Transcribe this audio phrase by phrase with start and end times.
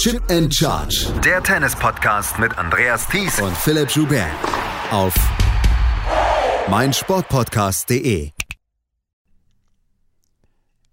[0.00, 1.12] Chip and Charge.
[1.22, 4.30] Der Tennis-Podcast mit Andreas Thies und Philipp Joubert.
[4.90, 5.12] Auf
[6.70, 8.30] meinsportpodcast.de.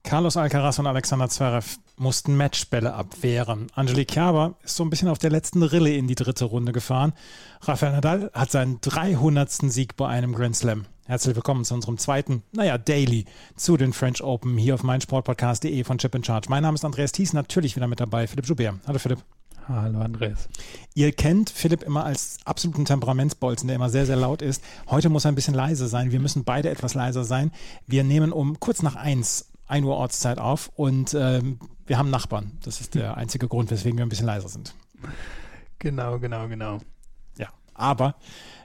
[0.04, 3.68] Carlos Alcaraz und Alexander Zverev mussten Matchbälle abwehren.
[3.74, 7.14] Angelique Kerber ist so ein bisschen auf der letzten Rille in die dritte Runde gefahren.
[7.62, 9.52] Rafael Nadal hat seinen 300.
[9.72, 10.86] Sieg bei einem Grand Slam.
[11.06, 13.26] Herzlich willkommen zu unserem zweiten, naja, Daily
[13.56, 16.50] zu den French Open hier auf meinsportpodcast.de von Chip in Charge.
[16.50, 18.76] Mein Name ist Andreas Thies, natürlich wieder mit dabei, Philipp Joubert.
[18.86, 19.24] Hallo Philipp.
[19.68, 20.48] Hallo Andreas.
[20.94, 24.64] Ihr kennt Philipp immer als absoluten Temperamentsbolzen, der immer sehr, sehr laut ist.
[24.90, 26.12] Heute muss er ein bisschen leise sein.
[26.12, 27.52] Wir müssen beide etwas leiser sein.
[27.86, 32.58] Wir nehmen um kurz nach eins, 1 Uhr Ortszeit auf und ähm, wir haben Nachbarn.
[32.64, 34.74] Das ist der einzige Grund, weswegen wir ein bisschen leiser sind.
[35.80, 36.80] Genau, genau, genau.
[37.38, 38.16] Ja, aber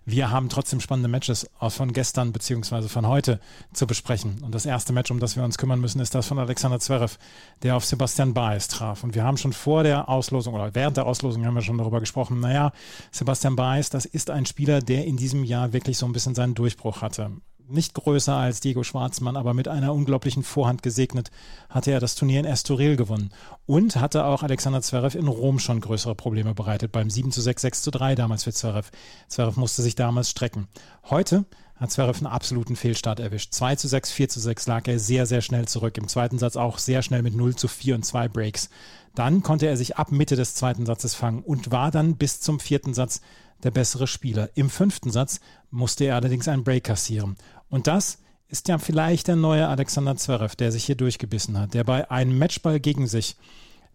[0.05, 2.89] wir haben trotzdem spannende Matches von gestern bzw.
[2.89, 3.39] von heute
[3.73, 4.43] zu besprechen.
[4.43, 7.19] Und das erste Match, um das wir uns kümmern müssen, ist das von Alexander Zverev,
[7.63, 9.05] der auf Sebastian Baez traf.
[9.05, 12.01] Und wir haben schon vor der Auslosung oder während der Auslosung haben wir schon darüber
[12.01, 12.73] gesprochen, naja,
[13.13, 16.55] Sebastian Baez, das ist ein Spieler, der in diesem Jahr wirklich so ein bisschen seinen
[16.55, 17.31] Durchbruch hatte
[17.73, 21.31] nicht größer als Diego Schwarzmann, aber mit einer unglaublichen Vorhand gesegnet,
[21.69, 23.31] hatte er das Turnier in Estoril gewonnen.
[23.67, 27.63] Und hatte auch Alexander Zverev in Rom schon größere Probleme bereitet, beim 7 zu 6,
[27.63, 28.91] 6 zu 3 damals für Zverev.
[29.29, 30.69] Zverev musste sich damals strecken.
[31.11, 31.45] Heute
[31.77, 33.53] hat Zverev einen absoluten Fehlstart erwischt.
[33.53, 35.99] 2 zu 6, 4 zu 6 lag er sehr, sehr schnell zurück.
[35.99, 38.71] Im zweiten Satz auch sehr schnell mit 0 zu 4 und 2 Breaks.
[39.15, 42.61] Dann konnte er sich ab Mitte des zweiten Satzes fangen und war dann bis zum
[42.61, 43.21] vierten Satz
[43.63, 44.51] der bessere Spieler.
[44.55, 47.37] Im fünften Satz musste er allerdings einen Break kassieren.
[47.73, 51.85] Und das ist ja vielleicht der neue Alexander Zverev, der sich hier durchgebissen hat, der
[51.85, 53.35] bei einem Matchball gegen sich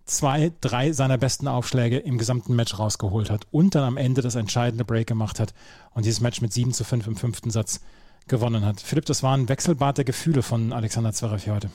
[0.06, 4.34] zwei, drei seiner besten Aufschläge im gesamten Match rausgeholt hat und dann am Ende das
[4.34, 5.53] entscheidende Break gemacht hat
[5.94, 7.80] und dieses Match mit 7 zu 5 im fünften Satz
[8.28, 8.81] gewonnen hat.
[8.81, 11.69] Philipp, das war ein Wechselbad der Gefühle von Alexander Zverev hier heute.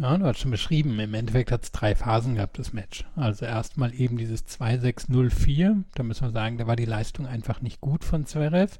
[0.00, 3.04] Ja, du hast schon beschrieben, im Endeffekt hat es drei Phasen gehabt, das Match.
[3.16, 7.80] Also erstmal eben dieses 2-6-0-4, da müssen wir sagen, da war die Leistung einfach nicht
[7.80, 8.78] gut von Zverev.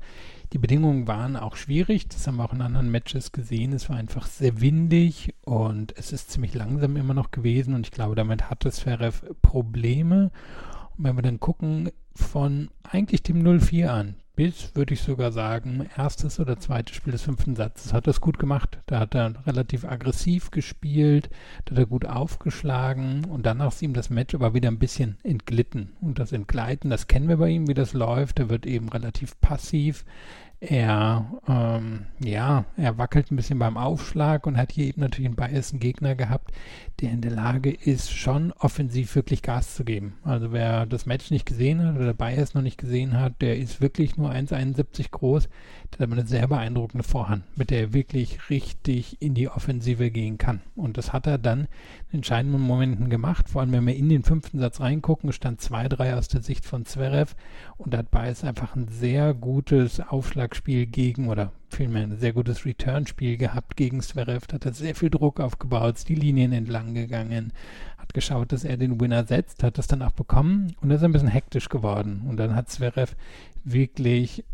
[0.53, 3.73] Die Bedingungen waren auch schwierig, das haben wir auch in anderen Matches gesehen.
[3.73, 7.93] Es war einfach sehr windig und es ist ziemlich langsam immer noch gewesen und ich
[7.93, 10.31] glaube, damit hatte Zverev Probleme.
[10.97, 15.89] Und wenn wir dann gucken, von eigentlich dem 0-4 an bis, würde ich sogar sagen,
[15.97, 18.79] erstes oder zweites Spiel des fünften Satzes hat es gut gemacht.
[18.87, 21.29] Da hat er relativ aggressiv gespielt,
[21.65, 25.19] da hat er gut aufgeschlagen und danach ist ihm das Match aber wieder ein bisschen
[25.25, 25.91] entglitten.
[26.01, 28.39] Und das Entgleiten, das kennen wir bei ihm, wie das läuft.
[28.39, 30.05] Er wird eben relativ passiv.
[30.61, 35.37] Er, ähm, ja, er wackelt ein bisschen beim Aufschlag und hat hier eben natürlich einen
[35.37, 36.51] bayerischen Gegner gehabt,
[37.01, 40.15] der in der Lage ist, schon offensiv wirklich Gas zu geben.
[40.25, 43.81] Also wer das Match nicht gesehen hat oder Bayers noch nicht gesehen hat, der ist
[43.81, 45.45] wirklich nur 1,71 groß,
[45.93, 50.11] der hat aber eine sehr beeindruckende Vorhand, mit der er wirklich richtig in die Offensive
[50.11, 50.63] gehen kann.
[50.75, 51.69] Und das hat er dann
[52.11, 56.17] in entscheidenden Momenten gemacht, vor allem wenn wir in den fünften Satz reingucken, stand 2-3
[56.17, 57.37] aus der Sicht von Zverev
[57.77, 62.33] und da hat Bayers einfach ein sehr gutes Aufschlag Aufschlagspiel gegen oder vielmehr ein sehr
[62.33, 64.47] gutes Return-Spiel gehabt gegen Zverev.
[64.51, 67.53] Hat er sehr viel Druck aufgebaut, ist die Linien entlang gegangen,
[67.99, 71.13] hat geschaut, dass er den Winner setzt, hat das dann auch bekommen und ist ein
[71.13, 72.23] bisschen hektisch geworden.
[72.29, 73.15] Und dann hat Zverev
[73.65, 74.45] wirklich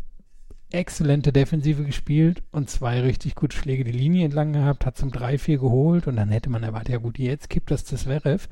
[0.71, 5.59] exzellente Defensive gespielt und zwei richtig gute Schläge die Linie entlang gehabt, hat zum 3-4
[5.59, 8.49] geholt und dann hätte man erwartet, ja gut, jetzt kippt das zu Zverev.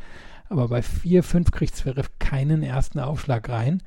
[0.50, 3.81] Aber bei 4-5 kriegt Zverev keinen ersten Aufschlag rein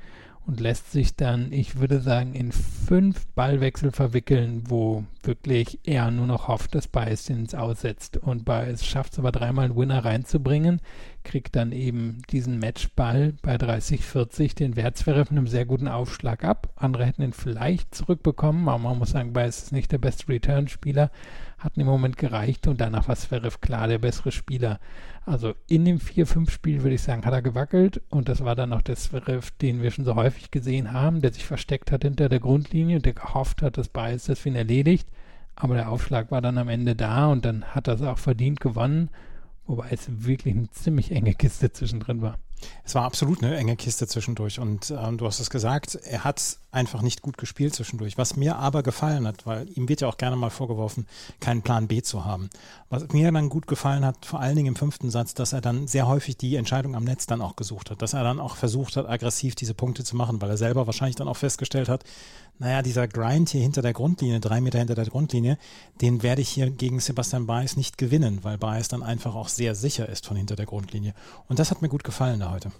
[0.47, 6.25] und lässt sich dann, ich würde sagen, in fünf Ballwechsel verwickeln, wo wirklich er nur
[6.25, 8.15] noch hofft, dass Baez ins Aussetzt.
[8.15, 10.79] Und Baez schafft es aber dreimal einen Winner reinzubringen,
[11.27, 16.69] kriegt dann eben diesen Matchball bei 30-40 den Wertsverre von einem sehr guten Aufschlag ab.
[16.77, 21.11] Andere hätten ihn vielleicht zurückbekommen, aber man muss sagen, Baez ist nicht der beste Return-Spieler,
[21.59, 24.79] hat im Moment gereicht und danach war Zverev klar der bessere Spieler.
[25.25, 28.81] Also in dem 4-5-Spiel würde ich sagen, hat er gewackelt und das war dann auch
[28.81, 32.39] der Zverev, den wir schon so häufig gesehen haben, der sich versteckt hat hinter der
[32.39, 35.09] Grundlinie und der gehofft hat, dass Baez das für ihn erledigt.
[35.57, 38.61] Aber der Aufschlag war dann am Ende da und dann hat er es auch verdient
[38.61, 39.09] gewonnen,
[39.67, 42.37] wobei es wirklich eine ziemlich enge Kiste zwischendrin war.
[42.83, 46.57] Es war absolut eine enge Kiste zwischendurch und ähm, du hast es gesagt, er hat
[46.71, 48.17] einfach nicht gut gespielt zwischendurch.
[48.17, 51.05] Was mir aber gefallen hat, weil ihm wird ja auch gerne mal vorgeworfen,
[51.39, 52.49] keinen Plan B zu haben.
[52.89, 55.87] Was mir dann gut gefallen hat, vor allen Dingen im fünften Satz, dass er dann
[55.87, 58.95] sehr häufig die Entscheidung am Netz dann auch gesucht hat, dass er dann auch versucht
[58.95, 62.03] hat, aggressiv diese Punkte zu machen, weil er selber wahrscheinlich dann auch festgestellt hat,
[62.59, 65.57] naja, dieser Grind hier hinter der Grundlinie, drei Meter hinter der Grundlinie,
[66.01, 69.75] den werde ich hier gegen Sebastian Baez nicht gewinnen, weil Baez dann einfach auch sehr
[69.75, 71.13] sicher ist von hinter der Grundlinie.
[71.47, 72.71] Und das hat mir gut gefallen da heute.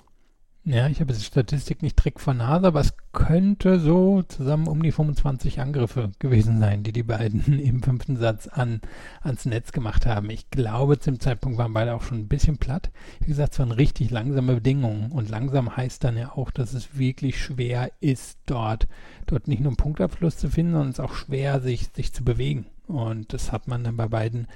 [0.70, 4.84] Ja, ich habe die Statistik nicht direkt vor Nase, aber es könnte so zusammen um
[4.84, 8.82] die 25 Angriffe gewesen sein, die die beiden im fünften Satz an,
[9.22, 10.30] ans Netz gemacht haben.
[10.30, 12.92] Ich glaube, zum Zeitpunkt waren beide auch schon ein bisschen platt.
[13.22, 16.98] Wie gesagt, es waren richtig langsame Bedingungen und langsam heißt dann ja auch, dass es
[16.98, 18.90] wirklich schwer ist, dort,
[19.26, 22.26] dort nicht nur einen Punktabschluss zu finden, sondern es ist auch schwer, sich, sich zu
[22.26, 22.66] bewegen.
[22.88, 24.48] Und das hat man dann bei beiden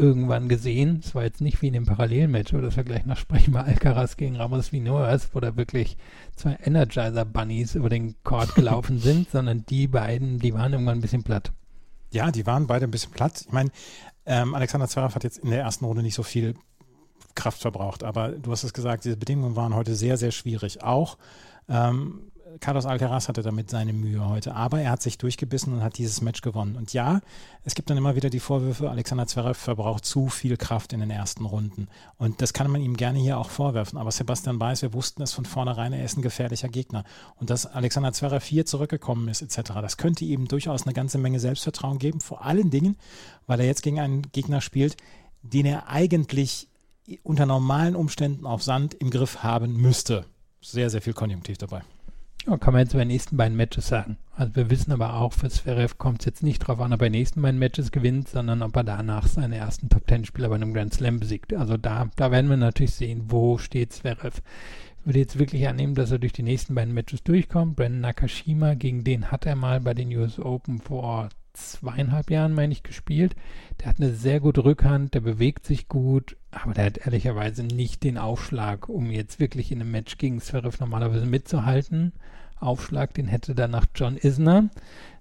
[0.00, 1.00] irgendwann gesehen.
[1.04, 3.60] Es war jetzt nicht wie in dem Parallelmatch, oder das wir gleich noch sprechen bei
[3.60, 5.96] Alcaraz gegen Ramos Vinoas, wo da wirklich
[6.34, 11.22] zwei Energizer-Bunnies über den Court gelaufen sind, sondern die beiden, die waren irgendwann ein bisschen
[11.22, 11.52] platt.
[12.12, 13.44] Ja, die waren beide ein bisschen platt.
[13.46, 13.70] Ich meine,
[14.26, 16.54] ähm, Alexander Zverev hat jetzt in der ersten Runde nicht so viel
[17.34, 20.82] Kraft verbraucht, aber du hast es gesagt, diese Bedingungen waren heute sehr, sehr schwierig.
[20.82, 21.18] Auch
[21.68, 25.98] ähm, Carlos Alcaraz hatte damit seine Mühe heute, aber er hat sich durchgebissen und hat
[25.98, 26.74] dieses Match gewonnen.
[26.74, 27.20] Und ja,
[27.64, 31.10] es gibt dann immer wieder die Vorwürfe, Alexander Zverev verbraucht zu viel Kraft in den
[31.10, 31.88] ersten Runden.
[32.16, 33.98] Und das kann man ihm gerne hier auch vorwerfen.
[33.98, 37.04] Aber Sebastian Weiß, wir wussten es von vornherein, er ist ein gefährlicher Gegner.
[37.36, 41.38] Und dass Alexander Zverev hier zurückgekommen ist, etc., das könnte ihm durchaus eine ganze Menge
[41.38, 42.20] Selbstvertrauen geben.
[42.20, 42.96] Vor allen Dingen,
[43.46, 44.96] weil er jetzt gegen einen Gegner spielt,
[45.42, 46.68] den er eigentlich
[47.22, 50.26] unter normalen Umständen auf Sand im Griff haben müsste.
[50.60, 51.82] Sehr, sehr viel Konjunktiv dabei.
[52.46, 54.16] Kann man jetzt bei den nächsten beiden Matches sagen.
[54.34, 57.10] Also wir wissen aber auch, für Zverev kommt es jetzt nicht darauf an, ob er
[57.10, 60.94] den nächsten beiden Matches gewinnt, sondern ob er danach seine ersten Top-Ten-Spieler bei einem Grand
[60.94, 61.52] Slam besiegt.
[61.52, 64.40] Also da, da werden wir natürlich sehen, wo steht Zverev.
[65.00, 67.76] Ich würde jetzt wirklich annehmen, dass er durch die nächsten beiden Matches durchkommt.
[67.76, 72.72] Brandon Nakashima, gegen den hat er mal bei den US Open vor zweieinhalb Jahren, meine
[72.72, 73.34] ich, gespielt.
[73.80, 78.02] Der hat eine sehr gute Rückhand, der bewegt sich gut, aber der hat ehrlicherweise nicht
[78.02, 82.12] den Aufschlag, um jetzt wirklich in einem Match gegen Zverev normalerweise mitzuhalten.
[82.58, 84.68] Aufschlag, den hätte danach John Isner.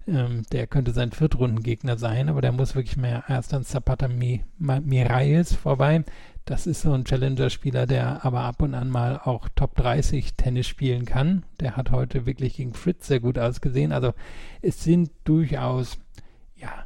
[0.07, 4.09] Ähm, der könnte sein Viertrundengegner sein, aber der muss wirklich mehr erst an Zapata
[4.57, 6.03] Miralles vorbei.
[6.45, 10.65] Das ist so ein Challenger-Spieler, der aber ab und an mal auch Top 30 Tennis
[10.65, 11.43] spielen kann.
[11.59, 13.91] Der hat heute wirklich gegen Fritz sehr gut ausgesehen.
[13.91, 14.13] Also
[14.63, 15.99] es sind durchaus
[16.59, 16.85] ja,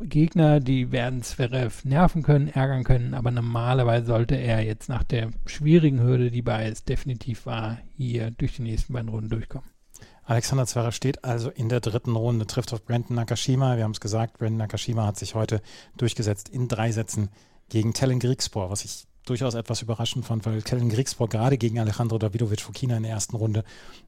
[0.00, 5.30] Gegner, die werden Zverev nerven können, ärgern können, aber normalerweise sollte er jetzt nach der
[5.46, 9.68] schwierigen Hürde, die bei es definitiv war, hier durch die nächsten beiden Runden durchkommen.
[10.26, 13.76] Alexander Zverev steht also in der dritten Runde, trifft auf Brandon Nakashima.
[13.76, 15.60] Wir haben es gesagt, Brandon Nakashima hat sich heute
[15.96, 17.28] durchgesetzt in drei Sätzen
[17.68, 22.18] gegen Tellen Griegspor, was ich durchaus etwas überraschend fand, weil Tellen Griegspor gerade gegen Alejandro
[22.18, 23.64] Davidovic Fokina in der ersten Runde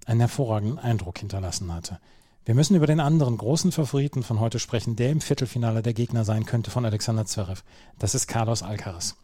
[0.06, 1.98] einen hervorragenden Eindruck hinterlassen hatte.
[2.46, 6.24] Wir müssen über den anderen großen Favoriten von heute sprechen, der im Viertelfinale der Gegner
[6.24, 7.64] sein könnte von Alexander Zverev.
[7.98, 9.16] Das ist Carlos Alcaraz.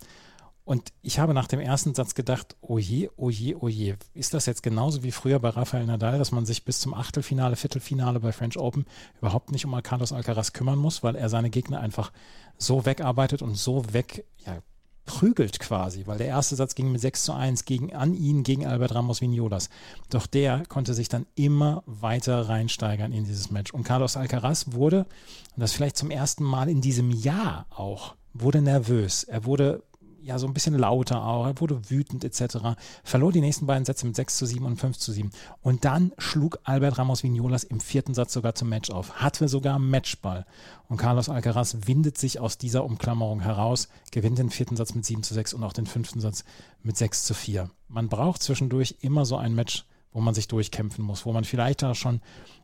[0.64, 5.04] Und ich habe nach dem ersten Satz gedacht, oje, oje, oje, ist das jetzt genauso
[5.04, 8.86] wie früher bei Rafael Nadal, dass man sich bis zum Achtelfinale, Viertelfinale bei French Open
[9.20, 12.10] überhaupt nicht um Carlos Alcaraz kümmern muss, weil er seine Gegner einfach
[12.58, 14.58] so wegarbeitet und so weg, ja,
[15.04, 18.66] prügelt quasi, weil der erste Satz ging mit 6 zu 1 gegen, an ihn gegen
[18.66, 19.68] Albert Ramos Vignolas.
[20.10, 23.72] Doch der konnte sich dann immer weiter reinsteigern in dieses Match.
[23.72, 25.06] Und Carlos Alcaraz wurde,
[25.54, 29.24] und das vielleicht zum ersten Mal in diesem Jahr auch, wurde nervös.
[29.24, 29.82] Er wurde
[30.22, 32.58] ja so ein bisschen lauter auch, er wurde wütend etc.
[33.04, 35.30] Verlor die nächsten beiden Sätze mit 6 zu 7 und 5 zu 7.
[35.62, 39.78] Und dann schlug Albert Ramos Vignolas im vierten Satz sogar zum Match auf, hatte sogar
[39.78, 40.46] Matchball.
[40.88, 45.22] Und Carlos Alcaraz windet sich aus dieser Umklammerung heraus, gewinnt den vierten Satz mit 7
[45.22, 46.44] zu 6 und auch den fünften Satz
[46.82, 47.70] mit 6 zu 4.
[47.88, 51.82] Man braucht zwischendurch immer so ein Match, wo man sich durchkämpfen muss, wo man vielleicht
[51.82, 52.20] da schon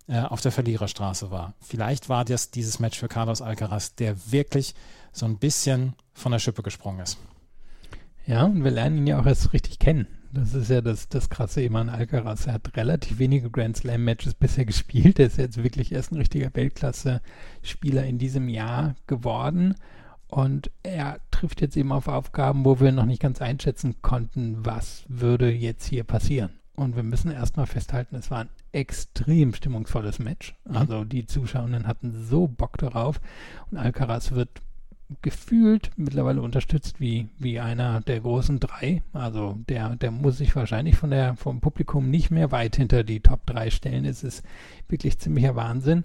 [0.07, 1.55] äh, auf der Verliererstraße war.
[1.61, 4.75] Vielleicht war das dieses Match für Carlos Alcaraz, der wirklich
[5.13, 7.19] so ein bisschen von der Schippe gesprungen ist.
[8.29, 10.07] Ja, und wir lernen ihn ja auch erst richtig kennen.
[10.33, 12.47] Das ist ja das, das krasse eben an Alcaraz.
[12.47, 15.19] Er hat relativ wenige Grand Slam Matches bisher gespielt.
[15.19, 19.77] Er ist jetzt wirklich erst ein richtiger Weltklasse-Spieler in diesem Jahr geworden.
[20.27, 25.05] Und er trifft jetzt eben auf Aufgaben, wo wir noch nicht ganz einschätzen konnten, was
[25.09, 26.51] würde jetzt hier passieren.
[26.75, 30.55] Und wir müssen erstmal festhalten, es war ein extrem stimmungsvolles Match.
[30.67, 30.77] Mhm.
[30.77, 33.23] Also die Zuschauenden hatten so Bock darauf.
[33.71, 34.51] Und Alcaraz wird
[35.23, 39.03] gefühlt mittlerweile unterstützt wie, wie einer der großen drei.
[39.13, 43.21] Also der, der muss sich wahrscheinlich von der, vom Publikum nicht mehr weit hinter die
[43.21, 44.05] Top 3 stellen.
[44.05, 44.45] Es ist
[44.89, 46.05] wirklich ziemlicher Wahnsinn.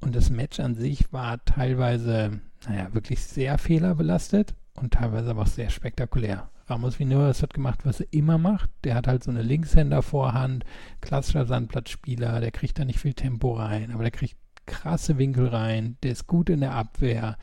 [0.00, 5.46] Und das Match an sich war teilweise, naja, wirklich sehr fehlerbelastet und teilweise aber auch
[5.46, 6.48] sehr spektakulär.
[6.66, 8.70] Ramos Vinoas hat gemacht, was er immer macht.
[8.84, 10.64] Der hat halt so eine Linkshänder-Vorhand,
[11.00, 15.96] klassischer Sandplatzspieler, der kriegt da nicht viel Tempo rein, aber der kriegt krasse Winkel rein,
[16.02, 17.36] der ist gut in der Abwehr,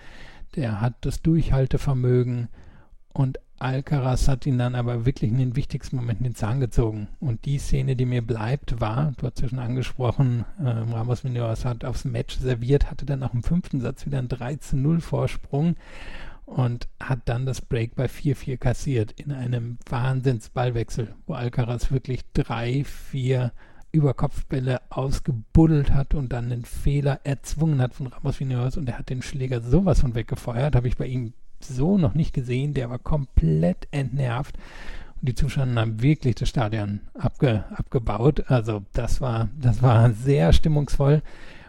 [0.56, 2.50] der hat das Durchhaltevermögen
[3.14, 7.10] und Alcaraz hat ihn dann aber wirklich in den wichtigsten Momenten den Zahn gezogen.
[7.20, 11.70] Und die Szene, die mir bleibt, war, du hast ja schon angesprochen, äh, Ramos Mendoza
[11.70, 15.76] hat aufs Match serviert, hatte dann nach dem fünften Satz wieder einen 13-0 Vorsprung
[16.46, 22.86] und hat dann das Break bei 4-4 kassiert in einem Wahnsinnsballwechsel, wo Alcaraz wirklich drei,
[22.86, 23.52] vier
[23.92, 29.10] Überkopfbälle ausgebuddelt hat und dann einen Fehler erzwungen hat von Ramos Vinoas und er hat
[29.10, 33.00] den Schläger sowas von weggefeuert, habe ich bei ihm so noch nicht gesehen, der war
[33.00, 34.56] komplett entnervt
[35.20, 40.54] und die Zuschauer haben wirklich das Stadion abge, abgebaut, also das war, das war sehr
[40.54, 41.22] stimmungsvoll.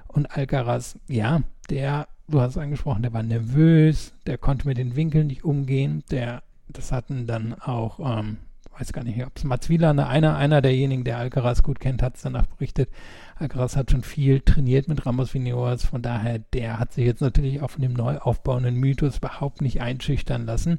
[0.07, 4.97] Und Alcaraz, ja, der du hast es angesprochen, der war nervös, der konnte mit den
[4.97, 8.39] Winkeln nicht umgehen, der, das hatten dann auch, ähm,
[8.81, 12.17] weiß gar nicht, ob es Mats Wieland, einer, einer derjenigen, der Alcaraz gut kennt, hat
[12.17, 12.89] es danach berichtet.
[13.37, 17.61] Alcaraz hat schon viel trainiert mit Ramos Vinoas, von daher, der hat sich jetzt natürlich
[17.61, 20.79] auch von dem neu aufbauenden Mythos überhaupt nicht einschüchtern lassen.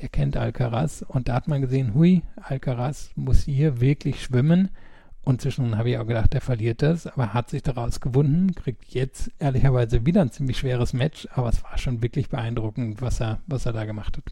[0.00, 4.70] Der kennt Alcaraz und da hat man gesehen, hui, Alcaraz muss hier wirklich schwimmen
[5.24, 8.92] und zwischendrin habe ich auch gedacht, der verliert das, aber hat sich daraus gewunden, kriegt
[8.92, 13.38] jetzt ehrlicherweise wieder ein ziemlich schweres Match, aber es war schon wirklich beeindruckend, was er,
[13.46, 14.24] was er da gemacht hat.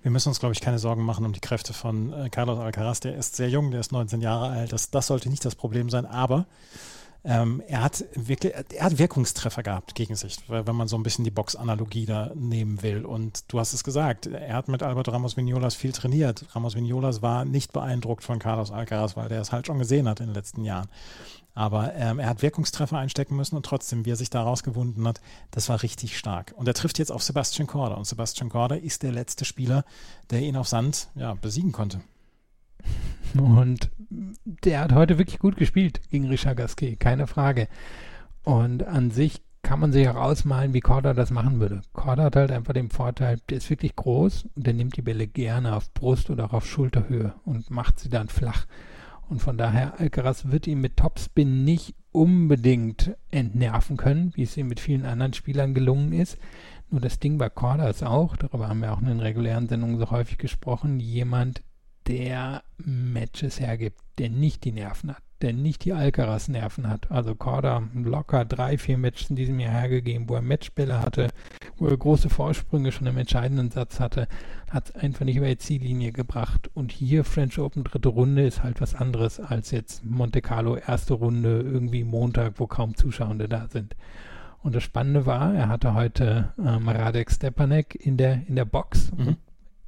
[0.00, 3.00] Wir müssen uns, glaube ich, keine Sorgen machen um die Kräfte von äh, Carlos Alcaraz.
[3.00, 4.72] Der ist sehr jung, der ist 19 Jahre alt.
[4.72, 6.46] Das, das sollte nicht das Problem sein, aber
[7.24, 11.24] ähm, er hat wirklich, er hat Wirkungstreffer gehabt gegen sich, wenn man so ein bisschen
[11.24, 13.04] die Box-Analogie da nehmen will.
[13.04, 16.44] Und du hast es gesagt, er hat mit Albert Ramos Vignolas viel trainiert.
[16.54, 20.20] Ramos Vignolas war nicht beeindruckt von Carlos Alcaraz, weil der es halt schon gesehen hat
[20.20, 20.88] in den letzten Jahren.
[21.54, 25.20] Aber ähm, er hat Wirkungstreffer einstecken müssen und trotzdem, wie er sich daraus gewunden hat,
[25.50, 26.54] das war richtig stark.
[26.56, 27.96] Und er trifft jetzt auf Sebastian Korda.
[27.96, 29.84] Und Sebastian Korda ist der letzte Spieler,
[30.30, 32.00] der ihn auf Sand ja, besiegen konnte.
[33.34, 33.90] Und
[34.44, 37.68] der hat heute wirklich gut gespielt gegen Richard Gasquet, keine Frage.
[38.44, 41.82] Und an sich kann man sich auch ausmalen, wie Korda das machen würde.
[41.92, 45.26] Korda hat halt einfach den Vorteil, der ist wirklich groß und der nimmt die Bälle
[45.26, 48.66] gerne auf Brust oder auch auf Schulterhöhe und macht sie dann flach.
[49.28, 54.68] Und von daher, Alcaraz wird ihn mit Topspin nicht unbedingt entnerven können, wie es ihm
[54.68, 56.38] mit vielen anderen Spielern gelungen ist.
[56.90, 59.98] Nur das Ding bei Korda ist auch, darüber haben wir auch in den regulären Sendungen
[59.98, 61.62] so häufig gesprochen, jemand,
[62.08, 67.10] der Matches hergibt, der nicht die Nerven hat, der nicht die Alcaraz-Nerven hat.
[67.10, 71.28] Also Korda locker drei, vier Matches in diesem Jahr hergegeben, wo er Matchbälle hatte,
[71.76, 74.26] wo er große Vorsprünge schon im entscheidenden Satz hatte,
[74.70, 76.70] hat es einfach nicht über die Ziellinie gebracht.
[76.74, 81.14] Und hier French Open dritte Runde ist halt was anderes als jetzt Monte Carlo erste
[81.14, 83.94] Runde irgendwie Montag, wo kaum Zuschauende da sind.
[84.60, 89.12] Und das Spannende war, er hatte heute ähm, Radek Stepanek in der, in der Box.
[89.16, 89.36] Mhm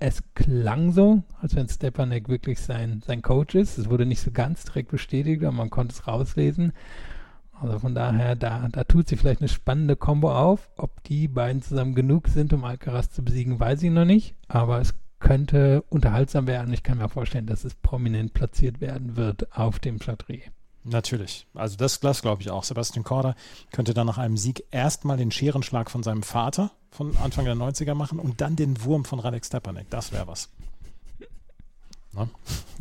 [0.00, 3.78] es klang so, als wenn Stepanek wirklich sein, sein Coach ist.
[3.78, 6.72] Es wurde nicht so ganz direkt bestätigt, aber man konnte es rauslesen.
[7.60, 10.70] Also von daher, da, da tut sich vielleicht eine spannende Kombo auf.
[10.76, 14.34] Ob die beiden zusammen genug sind, um Alcaraz zu besiegen, weiß ich noch nicht.
[14.48, 16.72] Aber es könnte unterhaltsam werden.
[16.72, 20.44] Ich kann mir vorstellen, dass es prominent platziert werden wird auf dem Chatrier.
[20.84, 21.46] Natürlich.
[21.54, 22.64] Also das, das glaube ich auch.
[22.64, 23.34] Sebastian Korda
[23.70, 27.94] könnte dann nach einem Sieg erstmal den Scherenschlag von seinem Vater von Anfang der 90er
[27.94, 29.90] machen und dann den Wurm von Radek Stepanek.
[29.90, 30.48] Das wäre was.
[32.12, 32.28] Ne?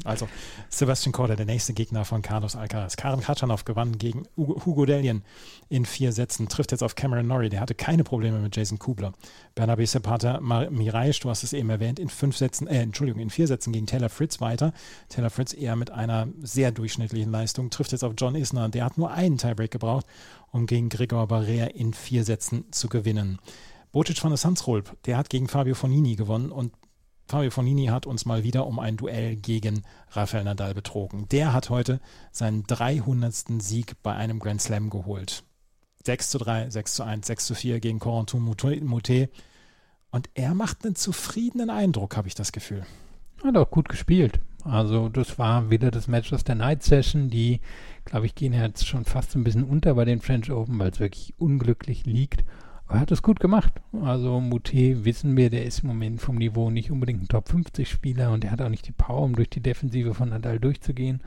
[0.06, 0.28] Also
[0.70, 2.96] Sebastian Korda, der nächste Gegner von Carlos Alcaraz.
[2.96, 5.24] Karen Khachanov gewann gegen Hugo Delien
[5.70, 9.14] in vier Sätzen, trifft jetzt auf Cameron Norrie, der hatte keine Probleme mit Jason Kubler.
[9.54, 13.48] Bernabe Sepata Miraisch, du hast es eben erwähnt, in fünf Sätzen, äh, Entschuldigung, in vier
[13.48, 14.74] Sätzen gegen Taylor Fritz weiter.
[15.10, 18.98] Taylor Fritz eher mit einer sehr durchschnittlichen Leistung, trifft jetzt auf John Isner, der hat
[18.98, 20.08] nur einen Tiebreak gebraucht,
[20.52, 23.38] um gegen Gregor Barrea in vier Sätzen zu gewinnen.
[23.92, 26.72] Bocic von der Sandsrolp, der hat gegen Fabio Fonini gewonnen und
[27.30, 31.28] Fabio Fonini hat uns mal wieder um ein Duell gegen Rafael Nadal betrogen.
[31.30, 32.00] Der hat heute
[32.32, 33.62] seinen 300.
[33.62, 35.44] Sieg bei einem Grand Slam geholt.
[36.04, 39.30] 6 zu 3, 6 zu 1, 6 zu 4 gegen Corentin Moutet.
[40.10, 42.84] Und er macht einen zufriedenen Eindruck, habe ich das Gefühl.
[43.44, 44.40] Hat auch gut gespielt.
[44.64, 47.30] Also das war wieder das Match aus der Night Session.
[47.30, 47.62] Die,
[48.06, 51.00] glaube ich, gehen jetzt schon fast ein bisschen unter bei den French Open, weil es
[51.00, 52.44] wirklich unglücklich liegt.
[52.90, 53.72] Er hat es gut gemacht.
[54.02, 57.88] Also Mute wissen wir, der ist im Moment vom Niveau nicht unbedingt ein Top 50
[57.88, 61.22] Spieler und er hat auch nicht die Power, um durch die Defensive von Nadal durchzugehen.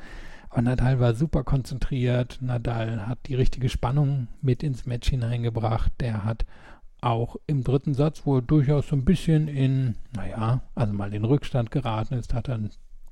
[0.51, 2.39] Aber Nadal war super konzentriert.
[2.41, 5.93] Nadal hat die richtige Spannung mit ins Match hineingebracht.
[6.01, 6.45] Der hat
[7.01, 11.25] auch im dritten Satz, wo er durchaus so ein bisschen in, naja, also mal in
[11.25, 12.59] Rückstand geraten ist, hat er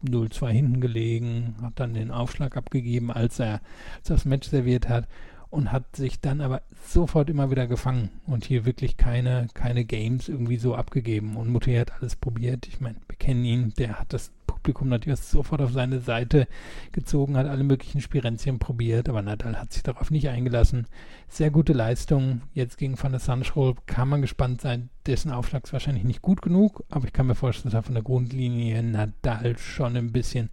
[0.04, 3.60] 0-2 hinten gelegen, hat dann den Aufschlag abgegeben, als er
[4.04, 5.06] das Match serviert hat
[5.50, 10.28] und hat sich dann aber sofort immer wieder gefangen und hier wirklich keine, keine Games
[10.28, 11.36] irgendwie so abgegeben.
[11.36, 12.66] Und Mutti hat alles probiert.
[12.68, 16.46] Ich meine, wir kennen ihn, der hat das Publikum natürlich sofort auf seine Seite
[16.92, 20.86] gezogen, hat alle möglichen Spirenzien probiert, aber Nadal hat sich darauf nicht eingelassen.
[21.28, 22.42] Sehr gute Leistung.
[22.54, 24.90] Jetzt gegen Van der Sandschroll kann man gespannt sein.
[25.06, 27.94] Dessen Aufschlag ist wahrscheinlich nicht gut genug, aber ich kann mir vorstellen, dass er von
[27.94, 30.50] der Grundlinie Nadal schon ein bisschen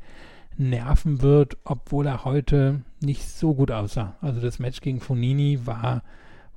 [0.58, 4.16] nerven wird, obwohl er heute nicht so gut aussah.
[4.22, 6.02] Also das Match gegen Fonini war,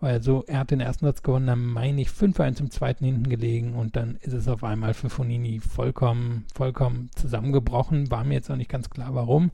[0.00, 3.28] Weil so, er hat den ersten Satz gewonnen, dann meine ich 5-1 im zweiten hinten
[3.28, 8.11] gelegen und dann ist es auf einmal für Fonini vollkommen, vollkommen zusammengebrochen.
[8.11, 9.50] War mir jetzt auch nicht ganz klar, warum.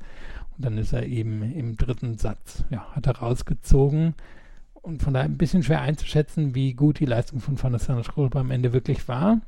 [0.56, 4.14] Und dann ist er eben im dritten Satz, ja, hat er rausgezogen.
[4.74, 8.50] Und von daher ein bisschen schwer einzuschätzen, wie gut die Leistung von Van der am
[8.52, 9.40] Ende wirklich war.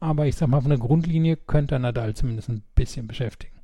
[0.00, 3.59] Aber ich sag mal, von der Grundlinie könnte Nadal zumindest ein bisschen beschäftigen.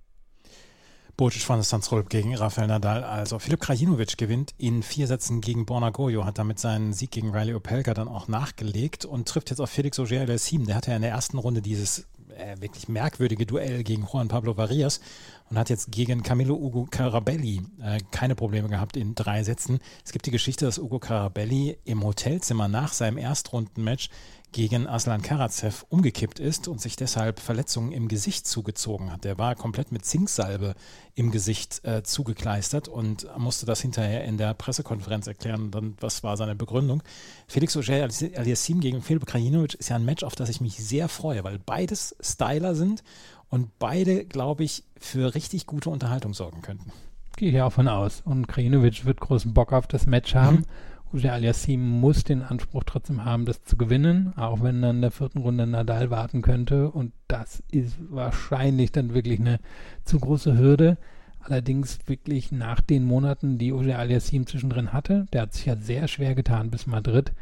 [1.16, 3.02] Botic van Stansrolp gegen Rafael Nadal.
[3.02, 7.35] Also Filip Krajinovic gewinnt in vier Sätzen gegen Borna Gojo, hat damit seinen Sieg gegen
[7.35, 10.66] Riley Opelka dann auch nachgelegt und trifft jetzt auf Felix Auger-Aliassime.
[10.66, 12.06] Der hatte ja in der ersten Runde dieses
[12.37, 15.00] äh, wirklich merkwürdige Duell gegen Juan Pablo Varias
[15.49, 19.78] und hat jetzt gegen Camilo Ugo Carabelli äh, keine Probleme gehabt in drei Sätzen.
[20.04, 24.11] Es gibt die Geschichte, dass Ugo Carabelli im Hotelzimmer nach seinem Erstrundenmatch
[24.56, 29.25] gegen Aslan Karatsev umgekippt ist und sich deshalb Verletzungen im Gesicht zugezogen hat.
[29.25, 30.75] Der war komplett mit Zinksalbe
[31.14, 35.70] im Gesicht äh, zugekleistert und musste das hinterher in der Pressekonferenz erklären.
[35.72, 37.02] Dann, was war seine Begründung?
[37.46, 41.10] Felix Auger Aliassim gegen Filip Krajinovic ist ja ein Match, auf das ich mich sehr
[41.10, 43.04] freue, weil beides Styler sind
[43.50, 46.92] und beide, glaube ich, für richtig gute Unterhaltung sorgen könnten.
[47.36, 48.22] Gehe ich auch von aus.
[48.25, 50.60] Und Krajinovic wird großen Bock auf das Match haben.
[50.60, 50.64] Mhm.
[51.12, 55.10] Uja Aliassim muss den Anspruch trotzdem haben, das zu gewinnen, auch wenn dann in der
[55.10, 56.90] vierten Runde Nadal warten könnte.
[56.90, 59.60] Und das ist wahrscheinlich dann wirklich eine
[60.04, 60.98] zu große Hürde.
[61.40, 66.08] Allerdings wirklich nach den Monaten, die Uja Aliassim zwischendrin hatte, der hat sich ja sehr
[66.08, 67.32] schwer getan bis Madrid,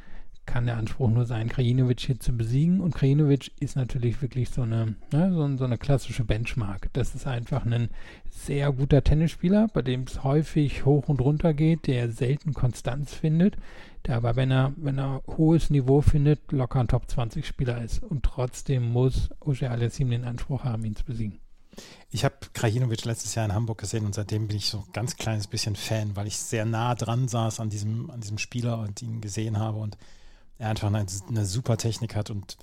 [0.47, 2.81] kann der Anspruch nur sein, Krajinovic hier zu besiegen.
[2.81, 6.91] Und Krajinovic ist natürlich wirklich so eine, ne, so, so, eine klassische Benchmark.
[6.93, 7.89] Das ist einfach ein
[8.31, 13.57] sehr guter Tennisspieler, bei dem es häufig hoch und runter geht, der selten Konstanz findet,
[14.07, 18.03] der aber, wenn er, wenn er hohes Niveau findet, locker ein Top 20 Spieler ist.
[18.03, 21.41] Und trotzdem muss Oje Alessim den Anspruch haben, ihn zu besiegen.
[22.11, 25.17] Ich habe Krajinovic letztes Jahr in Hamburg gesehen und seitdem bin ich so ein ganz
[25.17, 29.03] kleines bisschen Fan, weil ich sehr nah dran saß an diesem, an diesem Spieler und
[29.03, 29.97] ihn gesehen habe und
[30.65, 32.57] er einfach eine, eine super Technik hat und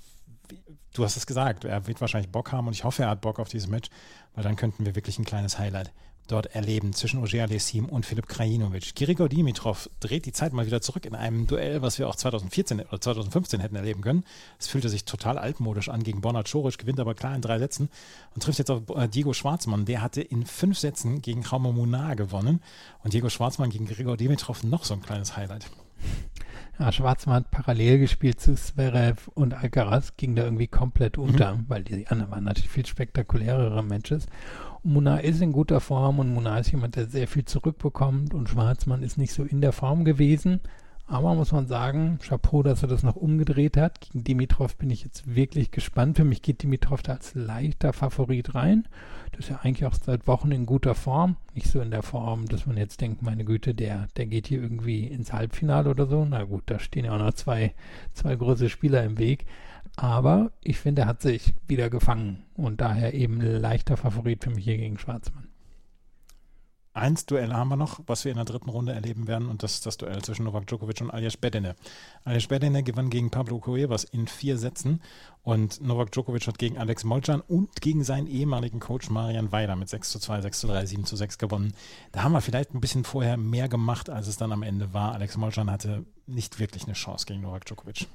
[0.94, 3.40] du hast es gesagt, er wird wahrscheinlich Bock haben und ich hoffe, er hat Bock
[3.40, 3.90] auf dieses Match,
[4.36, 5.92] weil dann könnten wir wirklich ein kleines Highlight
[6.28, 8.96] dort erleben zwischen Ogier Alessim und Filip Krajinovic.
[8.96, 12.80] Grigor Dimitrov dreht die Zeit mal wieder zurück in einem Duell, was wir auch 2014
[12.80, 14.24] oder 2015 hätten erleben können.
[14.58, 17.90] Es fühlte sich total altmodisch an gegen Borna Coric, gewinnt aber klar in drei Sätzen
[18.34, 19.86] und trifft jetzt auf äh, Diego Schwarzmann.
[19.86, 22.62] Der hatte in fünf Sätzen gegen Jaume Munar gewonnen
[23.04, 25.66] und Diego Schwarzmann gegen Grigor Dimitrov noch so ein kleines Highlight.
[26.82, 31.24] Ja, Schwarzmann hat parallel gespielt zu Zverev und Alcaraz, ging da irgendwie komplett mhm.
[31.26, 31.66] unter, mhm.
[31.68, 34.26] weil die anderen waren natürlich viel spektakulärere Matches.
[34.82, 39.04] Munar ist in guter Form und Munar ist jemand, der sehr viel zurückbekommt und Schwarzmann
[39.04, 40.60] ist nicht so in der Form gewesen.
[41.12, 44.00] Aber muss man sagen, Chapeau, dass er das noch umgedreht hat.
[44.00, 46.16] Gegen Dimitrov bin ich jetzt wirklich gespannt.
[46.16, 48.88] Für mich geht Dimitrov da als leichter Favorit rein.
[49.32, 51.36] Das ist ja eigentlich auch seit Wochen in guter Form.
[51.54, 54.62] Nicht so in der Form, dass man jetzt denkt, meine Güte, der, der geht hier
[54.62, 56.24] irgendwie ins Halbfinale oder so.
[56.24, 57.74] Na gut, da stehen ja auch noch zwei,
[58.14, 59.46] zwei große Spieler im Weg.
[59.98, 64.64] Aber ich finde, er hat sich wieder gefangen und daher eben leichter Favorit für mich
[64.64, 65.51] hier gegen Schwarzmann.
[66.94, 69.76] Eins Duell haben wir noch, was wir in der dritten Runde erleben werden, und das
[69.76, 71.76] ist das Duell zwischen Novak Djokovic und Aljaš Bedene.
[72.26, 75.02] Aljaš Bedene gewann gegen Pablo Cuevas in vier Sätzen
[75.42, 79.88] und Novak Djokovic hat gegen Alex Molcan und gegen seinen ehemaligen Coach Marian Weiler mit
[79.88, 81.74] 6 zu 2, 6 zu 3, 7 zu 6 gewonnen.
[82.12, 85.14] Da haben wir vielleicht ein bisschen vorher mehr gemacht, als es dann am Ende war.
[85.14, 88.08] Alex Molcan hatte nicht wirklich eine Chance gegen Novak Djokovic.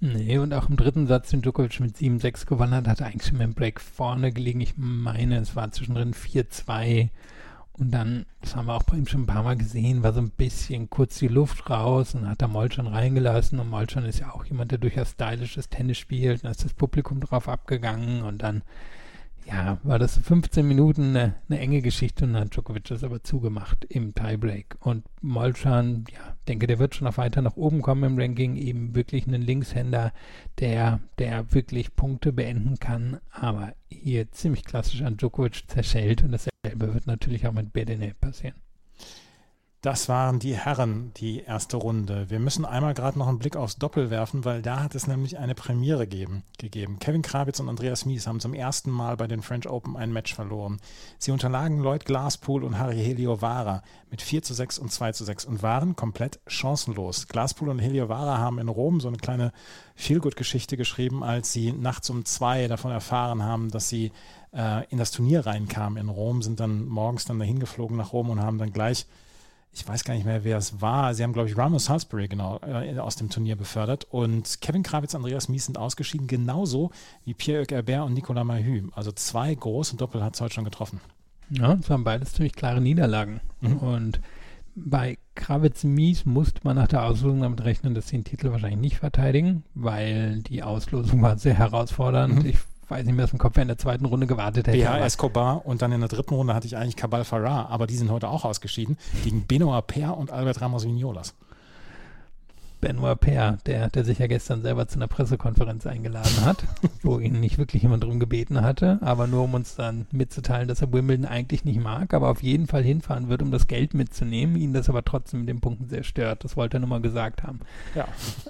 [0.00, 3.28] Nee, und auch im dritten Satz, den Djokovic mit 7-6 gewonnen hat, hat er eigentlich
[3.28, 4.62] schon mit dem Break vorne gelegen.
[4.62, 7.10] Ich meine, es war zwischendrin 4-2
[7.78, 10.20] und dann, das haben wir auch bei ihm schon ein paar Mal gesehen, war so
[10.20, 13.60] ein bisschen kurz die Luft raus und hat da Molchan reingelassen.
[13.60, 16.36] Und Molchan ist ja auch jemand, der durchaus stylisches Tennis spielt.
[16.36, 18.62] Und da ist das Publikum drauf abgegangen und dann
[19.46, 23.22] ja, war das 15 Minuten eine, eine, enge Geschichte und dann hat Djokovic das aber
[23.22, 24.76] zugemacht im Tiebreak.
[24.80, 28.96] Und Molchan, ja, denke, der wird schon noch weiter nach oben kommen im Ranking, eben
[28.96, 30.12] wirklich ein Linkshänder,
[30.58, 36.32] der, der wirklich Punkte beenden kann, aber hier ziemlich klassisch an Djokovic zerschellt und
[36.66, 38.54] dasselbe wird natürlich auch mit Bedene passieren.
[39.82, 42.28] Das waren die Herren, die erste Runde.
[42.28, 45.38] Wir müssen einmal gerade noch einen Blick aufs Doppel werfen, weil da hat es nämlich
[45.38, 46.98] eine Premiere geben, gegeben.
[46.98, 50.34] Kevin Krawitz und Andreas Mies haben zum ersten Mal bei den French Open ein Match
[50.34, 50.80] verloren.
[51.18, 55.44] Sie unterlagen Lloyd Glaspool und Harry Heliovara mit 4 zu 6 und 2 zu 6
[55.44, 57.28] und waren komplett chancenlos.
[57.28, 59.52] Glaspool und Heliovara haben in Rom so eine kleine
[59.94, 64.10] Feelgood-Geschichte geschrieben, als sie nachts um zwei davon erfahren haben, dass sie
[64.56, 68.30] äh, in das Turnier reinkamen in Rom, sind dann morgens dann dahin geflogen nach Rom
[68.30, 69.06] und haben dann gleich
[69.76, 71.14] ich weiß gar nicht mehr, wer es war.
[71.14, 74.06] Sie haben, glaube ich, Ramos Salisbury genau äh, aus dem Turnier befördert.
[74.10, 76.90] Und Kevin Krawitz, Andreas Mies sind ausgeschieden, genauso
[77.26, 78.88] wie Pierre-Hugues Herbert und Nicolas Mahü.
[78.94, 81.00] Also zwei große Doppel hat es heute schon getroffen.
[81.50, 83.40] Ja, es waren beides ziemlich klare Niederlagen.
[83.60, 83.76] Mhm.
[83.76, 84.20] Und
[84.74, 88.96] bei Kravitz-Mies musste man nach der Auslosung damit rechnen, dass sie den Titel wahrscheinlich nicht
[88.96, 92.44] verteidigen, weil die Auslosung war sehr herausfordernd.
[92.44, 92.46] Mhm.
[92.46, 94.78] Ich weiß nicht mehr aus dem Kopf, wer in der zweiten Runde gewartet hätte.
[94.78, 97.96] BH Escobar und dann in der dritten Runde hatte ich eigentlich Cabal Farah, aber die
[97.96, 101.34] sind heute auch ausgeschieden gegen Benoit Per und Albert Ramos Vignolas.
[102.86, 106.64] Benoit Per, der, der sich ja gestern selber zu einer Pressekonferenz eingeladen hat,
[107.02, 110.82] wo ihn nicht wirklich jemand drum gebeten hatte, aber nur um uns dann mitzuteilen, dass
[110.82, 114.54] er Wimbledon eigentlich nicht mag, aber auf jeden Fall hinfahren wird, um das Geld mitzunehmen,
[114.54, 116.44] ihn das aber trotzdem mit den Punkten sehr stört.
[116.44, 117.58] Das wollte er nur mal gesagt haben.
[117.96, 118.06] Ja.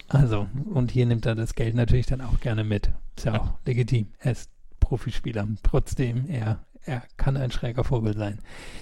[0.09, 2.91] Also, und hier nimmt er das Geld natürlich dann auch gerne mit.
[3.17, 3.41] Ist ja, Ja.
[3.41, 4.09] auch legitim.
[4.19, 5.49] Er ist Profispieler.
[5.63, 8.39] Trotzdem, er, er kann ein schräger Vogel sein.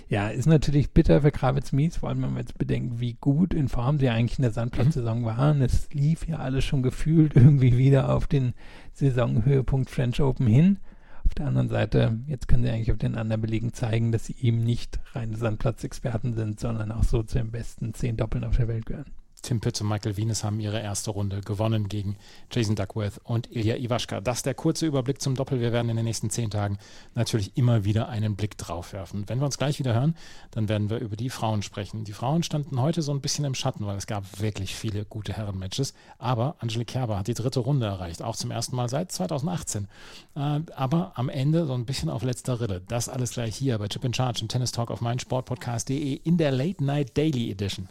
[0.09, 3.55] Ja, ist natürlich bitter für Kravitz Mies, vor allem wenn man jetzt bedenkt, wie gut
[3.55, 5.62] in Form sie eigentlich in der Sandplatzsaison waren.
[5.62, 8.55] Es lief ja alles schon gefühlt irgendwie wieder auf den
[8.93, 10.79] Saisonhöhepunkt French Open hin.
[11.25, 14.37] Auf der anderen Seite, jetzt können sie eigentlich auf den anderen Belegen zeigen, dass sie
[14.40, 18.69] eben nicht reine Sandplatzexperten sind, sondern auch so zu den besten zehn Doppeln auf der
[18.69, 19.11] Welt gehören.
[19.45, 22.17] Tim Pütz und Michael Wienes haben ihre erste Runde gewonnen gegen
[22.51, 24.23] Jason Duckworth und Ilya Iwaschka.
[24.23, 25.61] Das ist der kurze Überblick zum Doppel.
[25.61, 26.79] Wir werden in den nächsten zehn Tagen
[27.15, 29.25] natürlich immer wieder einen Blick drauf werfen.
[29.29, 30.17] Wenn wir uns gleich wieder hören,
[30.51, 32.05] dann werden wir über die Frauen sprechen.
[32.05, 35.35] Die Frauen standen heute so ein bisschen im Schatten, weil es gab wirklich viele gute
[35.35, 35.93] Herrenmatches.
[36.17, 39.89] Aber Angelique Kerber hat die dritte Runde erreicht, auch zum ersten Mal seit 2018.
[40.37, 42.81] Äh, aber am Ende so ein bisschen auf letzter Rille.
[42.89, 46.51] Das alles gleich hier bei Chip in Charge im Tennis Talk auf meinsportpodcast.de in der
[46.51, 47.91] Late Night Daily Edition.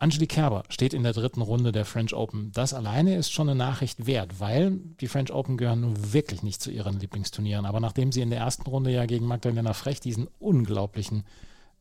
[0.00, 2.52] Angelique Kerber steht in der dritten Runde der French Open.
[2.52, 6.62] Das alleine ist schon eine Nachricht wert, weil die French Open gehören nun wirklich nicht
[6.62, 7.66] zu ihren Lieblingsturnieren.
[7.66, 11.24] Aber nachdem sie in der ersten Runde ja gegen Magdalena Frech diesen unglaublichen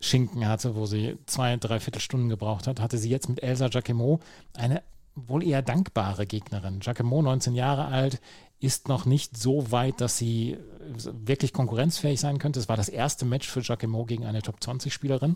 [0.02, 4.22] Schinken hatte, wo sie zwei, dreiviertel Stunden gebraucht hat, hatte sie jetzt mit Elsa Jacquemot
[4.54, 4.84] eine
[5.16, 6.80] wohl eher dankbare Gegnerin.
[6.82, 8.20] Jacquemot, 19 Jahre alt,
[8.60, 10.58] ist noch nicht so weit, dass sie
[11.25, 12.60] wirklich konkurrenzfähig sein könnte.
[12.60, 15.36] Es war das erste Match für Jacquemot gegen eine Top-20-Spielerin.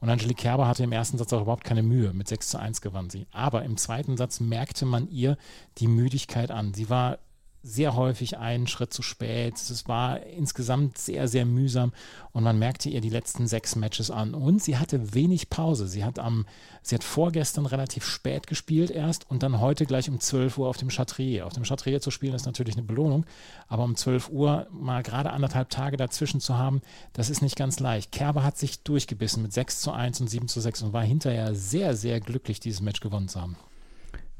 [0.00, 2.12] Und Angelique Kerber hatte im ersten Satz auch überhaupt keine Mühe.
[2.12, 3.26] Mit 6 zu 1 gewann sie.
[3.32, 5.36] Aber im zweiten Satz merkte man ihr
[5.78, 6.74] die Müdigkeit an.
[6.74, 7.18] Sie war
[7.66, 9.56] sehr häufig einen Schritt zu spät.
[9.56, 11.92] Es war insgesamt sehr, sehr mühsam
[12.30, 14.34] und man merkte ihr die letzten sechs Matches an.
[14.34, 15.88] Und sie hatte wenig Pause.
[15.88, 16.46] Sie hat am,
[16.82, 20.76] sie hat vorgestern relativ spät gespielt erst und dann heute gleich um 12 Uhr auf
[20.76, 21.44] dem Chatrier.
[21.44, 23.26] Auf dem Chatrier zu spielen ist natürlich eine Belohnung,
[23.66, 26.82] aber um 12 Uhr mal gerade anderthalb Tage dazwischen zu haben,
[27.14, 28.12] das ist nicht ganz leicht.
[28.12, 31.54] Kerber hat sich durchgebissen mit 6 zu 1 und 7 zu 6 und war hinterher
[31.56, 33.56] sehr, sehr glücklich, dieses Match gewonnen zu haben.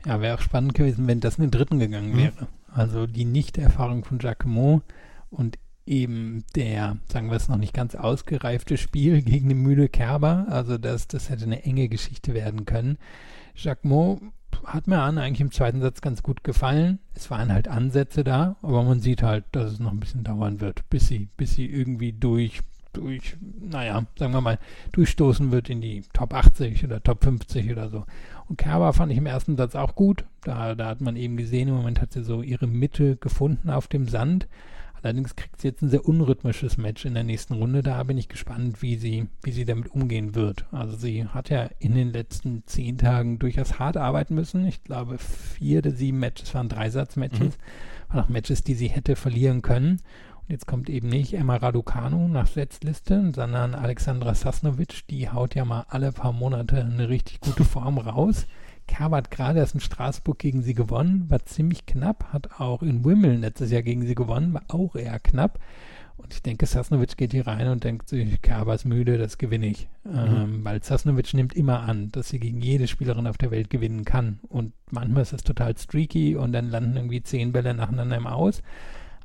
[0.04, 2.46] Ja, wäre auch spannend gewesen, wenn das in den dritten gegangen wäre.
[2.76, 4.82] Also die Nichterfahrung von Giacomo
[5.30, 10.44] und eben der, sagen wir es noch nicht ganz ausgereifte Spiel gegen den müde Kerber.
[10.50, 12.98] Also das, das hätte eine enge Geschichte werden können.
[13.54, 14.20] Giacomo
[14.64, 16.98] hat mir an eigentlich im zweiten Satz ganz gut gefallen.
[17.14, 20.60] Es waren halt Ansätze da, aber man sieht halt, dass es noch ein bisschen dauern
[20.60, 22.60] wird, bis sie, bis sie irgendwie durch,
[22.92, 24.58] durch, naja, sagen wir mal,
[24.92, 28.04] durchstoßen wird in die Top 80 oder Top 50 oder so.
[28.48, 30.24] Und Kerber fand ich im ersten Satz auch gut.
[30.42, 33.88] Da, da hat man eben gesehen, im Moment hat sie so ihre Mitte gefunden auf
[33.88, 34.46] dem Sand.
[35.02, 37.82] Allerdings kriegt sie jetzt ein sehr unrhythmisches Match in der nächsten Runde.
[37.82, 40.64] Da bin ich gespannt, wie sie, wie sie damit umgehen wird.
[40.72, 44.66] Also sie hat ja in den letzten zehn Tagen durchaus hart arbeiten müssen.
[44.66, 47.58] Ich glaube, vier der sieben Matches waren Dreisatzmatches.
[48.08, 50.00] Waren auch Matches, die sie hätte verlieren können.
[50.48, 55.04] Jetzt kommt eben nicht Emma Raducanu nach Setzliste, sondern Alexandra Sasnovic.
[55.08, 58.46] Die haut ja mal alle paar Monate eine richtig gute Form raus.
[58.86, 63.04] Kerber hat gerade erst in Straßburg gegen sie gewonnen, war ziemlich knapp, hat auch in
[63.04, 65.58] Wimbledon letztes Jahr gegen sie gewonnen, war auch eher knapp.
[66.16, 69.66] Und ich denke, Sasnovic geht hier rein und denkt sich, Kerber ist müde, das gewinne
[69.66, 69.88] ich.
[70.06, 74.04] Ähm, weil Sasnovic nimmt immer an, dass sie gegen jede Spielerin auf der Welt gewinnen
[74.04, 74.38] kann.
[74.48, 78.62] Und manchmal ist das total streaky und dann landen irgendwie zehn Bälle nacheinander im Aus.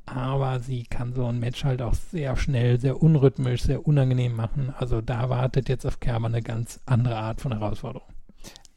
[0.06, 4.74] Aber sie kann so ein Match halt auch sehr schnell, sehr unrhythmisch, sehr unangenehm machen.
[4.78, 8.08] Also da wartet jetzt auf Kerber eine ganz andere Art von Herausforderung.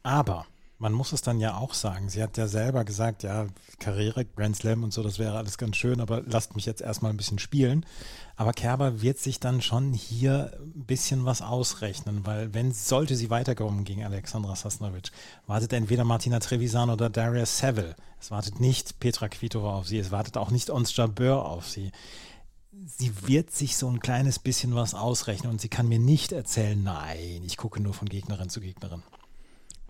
[0.03, 0.45] Aber
[0.77, 2.09] Man muss es dann ja auch sagen.
[2.09, 3.47] Sie hat ja selber gesagt, ja,
[3.79, 7.11] Karriere, Grand Slam und so, das wäre alles ganz schön, aber lasst mich jetzt erstmal
[7.11, 7.85] ein bisschen spielen.
[8.35, 13.29] Aber Kerber wird sich dann schon hier ein bisschen was ausrechnen, weil wenn sollte sie
[13.29, 15.11] weiterkommen gegen Alexandra Sasnovic,
[15.47, 17.95] wartet entweder Martina Trevisan oder Daria Seville.
[18.25, 21.91] Es wartet nicht Petra Kvitova auf sie, es wartet auch nicht Ons Jabeur auf sie.
[22.71, 26.83] Sie wird sich so ein kleines bisschen was ausrechnen und sie kann mir nicht erzählen,
[26.83, 29.03] nein, ich gucke nur von Gegnerin zu Gegnerin.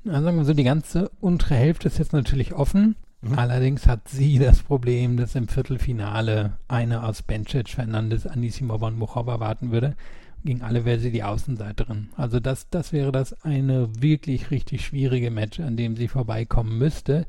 [0.04, 2.98] Na, sagen wir so, die ganze untere Hälfte ist jetzt natürlich offen.
[3.22, 3.40] Mhm.
[3.40, 9.40] Allerdings hat sie das Problem, dass im Viertelfinale eine aus Bencic, Fernandes, Anisimova und Muchova
[9.40, 9.96] warten würde.
[10.44, 12.10] Gegen alle wäre sie die Außenseiterin.
[12.18, 17.28] Also das, das wäre das eine wirklich richtig schwierige Match, an dem sie vorbeikommen müsste.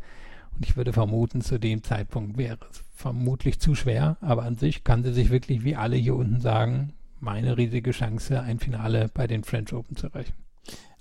[0.56, 4.16] Und ich würde vermuten, zu dem Zeitpunkt wäre es vermutlich zu schwer.
[4.20, 8.40] Aber an sich kann sie sich wirklich wie alle hier unten sagen, meine riesige Chance,
[8.40, 10.34] ein Finale bei den French Open zu erreichen.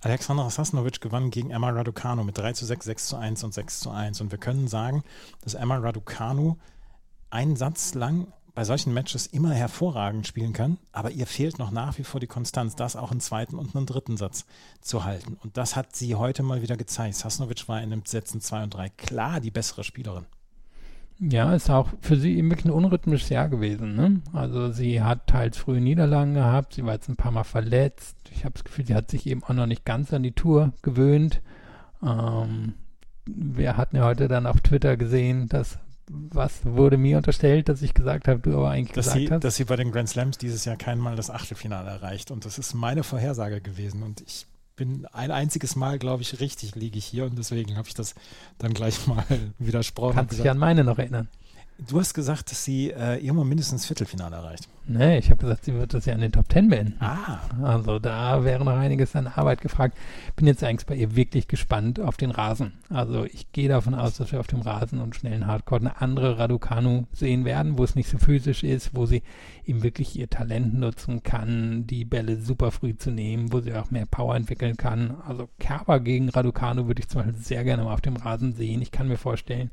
[0.02, 3.80] Alexandra Sasnovic gewann gegen Emma Raducanu mit 3 zu 6, 6 zu 1 und 6
[3.80, 4.22] zu 1.
[4.22, 5.04] Und wir können sagen,
[5.42, 6.58] dass Emma Raducanu
[7.32, 11.98] einen Satz lang bei solchen Matches immer hervorragend spielen kann, aber ihr fehlt noch nach
[11.98, 14.46] wie vor die Konstanz, das auch im zweiten und einen dritten Satz
[14.82, 15.38] zu halten.
[15.44, 17.16] Und das hat sie heute mal wieder gezeigt.
[17.16, 20.26] Sasnovic war in den Sätzen 2 und 3 klar die bessere Spielerin.
[21.20, 23.96] Ja, ist auch für sie wirklich ein unrhythmisches Jahr gewesen.
[23.96, 24.22] Ne?
[24.34, 28.18] Also sie hat teils frühe Niederlagen gehabt, sie war jetzt ein paar Mal verletzt.
[28.32, 30.74] Ich habe das Gefühl, sie hat sich eben auch noch nicht ganz an die Tour
[30.82, 31.42] gewöhnt.
[32.04, 32.74] Ähm,
[33.26, 37.94] wir hatten ja heute dann auf Twitter gesehen, dass was wurde mir unterstellt, dass ich
[37.94, 39.44] gesagt habe, du aber eigentlich dass gesagt sie, hast?
[39.44, 42.32] Dass sie bei den Grand Slams dieses Jahr kein Mal das Achtelfinale erreicht.
[42.32, 44.04] Und das ist meine Vorhersage gewesen.
[44.04, 47.88] Und ich bin ein einziges Mal, glaube ich, richtig liege ich hier und deswegen habe
[47.88, 48.14] ich das
[48.58, 49.26] dann gleich mal
[49.58, 50.16] widersprochen.
[50.16, 51.30] Kannst dich an meine noch erinnern?
[51.78, 54.70] Du hast gesagt, dass sie äh, irgendwann mindestens Viertelfinale erreicht.
[54.88, 56.96] Nee, ich habe gesagt, sie wird das ja in den Top Ten beenden.
[57.00, 57.40] Ah.
[57.62, 59.98] Also da wäre noch einiges an Arbeit gefragt.
[60.36, 62.74] Bin jetzt eigentlich bei ihr wirklich gespannt auf den Rasen.
[62.90, 66.38] Also ich gehe davon aus, dass wir auf dem Rasen und schnellen Hardcore eine andere
[66.38, 69.24] Raducanu sehen werden, wo es nicht so physisch ist, wo sie
[69.66, 73.92] eben wirklich ihr Talent nutzen kann, die Bälle super früh zu nehmen, wo sie auch
[73.92, 75.18] mehr Power entwickeln kann.
[75.28, 78.82] Also Kerber gegen Raducanu würde ich zum Beispiel sehr gerne mal auf dem Rasen sehen.
[78.82, 79.72] Ich kann mir vorstellen,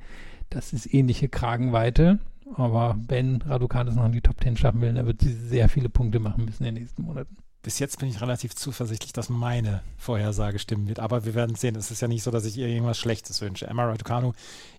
[0.54, 2.18] das ist ähnliche Kragenweite.
[2.54, 5.68] Aber wenn Raducan es noch in die Top 10 schaffen will, dann wird sie sehr
[5.68, 7.36] viele Punkte machen müssen in den nächsten Monaten.
[7.62, 10.98] Bis jetzt bin ich relativ zuversichtlich, dass meine Vorhersage stimmen wird.
[10.98, 11.76] Aber wir werden sehen.
[11.76, 13.68] Es ist ja nicht so, dass ich ihr irgendwas Schlechtes wünsche.
[13.68, 14.32] Emma Raducanu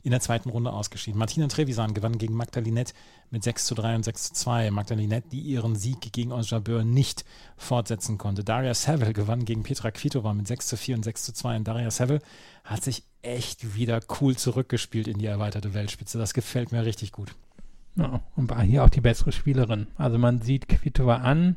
[0.04, 1.18] in der zweiten Runde ausgeschieden.
[1.18, 2.94] Martina Trevisan gewann gegen Magdalinette
[3.32, 4.72] mit 6 zu 3 und 6 zu 2.
[4.72, 7.24] Magdalinette, die ihren Sieg gegen Onjabeur nicht
[7.56, 8.44] fortsetzen konnte.
[8.44, 11.56] Daria Seville gewann gegen Petra Kvitova mit 6 zu 4 und 6 zu 2.
[11.56, 12.22] Und Daria Seville
[12.66, 16.18] hat sich echt wieder cool zurückgespielt in die erweiterte Weltspitze.
[16.18, 17.34] Das gefällt mir richtig gut.
[17.96, 19.88] Ja, und war hier auch die bessere Spielerin.
[19.96, 21.56] Also man sieht Kvitova an,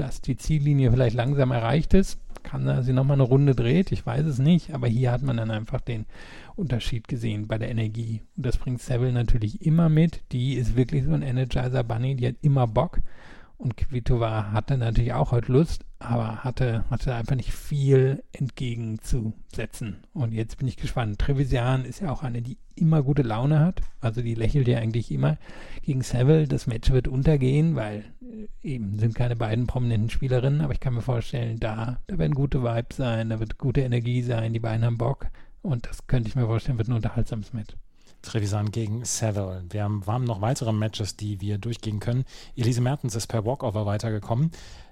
[0.00, 2.18] dass die Ziellinie vielleicht langsam erreicht ist.
[2.42, 5.50] Kann sie nochmal eine Runde dreht, ich weiß es nicht, aber hier hat man dann
[5.50, 6.06] einfach den
[6.56, 8.22] Unterschied gesehen bei der Energie.
[8.36, 10.22] Und das bringt Seville natürlich immer mit.
[10.32, 13.00] Die ist wirklich so ein Energizer Bunny, die hat immer Bock.
[13.58, 19.96] Und Kvitova hatte natürlich auch heute Lust, aber hatte, hatte einfach nicht viel entgegenzusetzen.
[20.12, 21.18] Und jetzt bin ich gespannt.
[21.18, 23.80] Trevisian ist ja auch eine, die immer gute Laune hat.
[24.00, 25.38] Also die lächelt ja eigentlich immer
[25.82, 26.46] gegen Seville.
[26.46, 30.60] Das Match wird untergehen, weil äh, eben sind keine beiden prominenten Spielerinnen.
[30.60, 34.22] Aber ich kann mir vorstellen, da, da werden gute Vibes sein, da wird gute Energie
[34.22, 34.52] sein.
[34.52, 35.26] Die beiden haben Bock.
[35.62, 37.74] Und das könnte ich mir vorstellen, wird ein unterhaltsames Match.
[38.22, 39.64] Trevisan gegen Seville.
[39.70, 42.24] Wir haben, wir haben noch weitere Matches, die wir durchgehen können.
[42.56, 44.50] Elise Mertens ist per Walkover weitergekommen.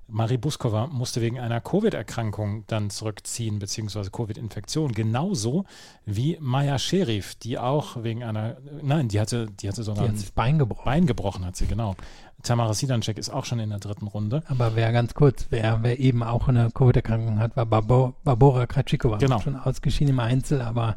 [0.08, 4.92] Marie Buskova musste wegen einer Covid-Erkrankung dann zurückziehen, beziehungsweise Covid-Infektion.
[4.92, 5.64] Genauso
[6.04, 10.16] wie Maya Sherif, die auch wegen einer, nein, die hatte, die hatte sogar die hat
[10.16, 10.84] das Bein gebrochen.
[10.84, 11.96] Bein gebrochen hat sie, genau.
[12.42, 14.42] Tamara Sidancek ist auch schon in der dritten Runde.
[14.46, 19.16] Aber wer ganz kurz, wer, wer eben auch eine Covid-Erkrankung hat, war Barbora Kratschikova.
[19.16, 19.40] Genau.
[19.40, 20.96] Schon ausgeschieden im Einzel, aber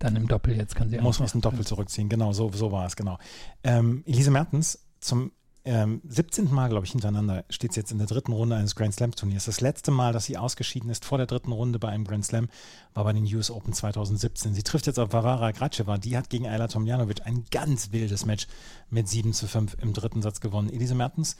[0.00, 1.04] dann im Doppel jetzt kann sie auch.
[1.04, 3.18] Muss man aus dem Doppel zurückziehen, genau, so, so war es, genau.
[3.62, 5.30] Ähm, Elise Mertens zum
[5.68, 6.52] ähm, 17.
[6.52, 9.44] Mal, glaube ich, hintereinander steht sie jetzt in der dritten Runde eines Grand Slam Turniers.
[9.44, 12.48] Das letzte Mal, dass sie ausgeschieden ist vor der dritten Runde bei einem Grand Slam,
[12.94, 14.54] war bei den US Open 2017.
[14.54, 15.98] Sie trifft jetzt auf Varvara Graceva.
[15.98, 18.46] Die hat gegen Ayla Tomljanovic ein ganz wildes Match
[18.88, 20.70] mit 7 zu 5 im dritten Satz gewonnen.
[20.72, 21.36] Elise Mertens,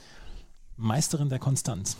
[0.77, 1.97] Meisterin der Konstanz.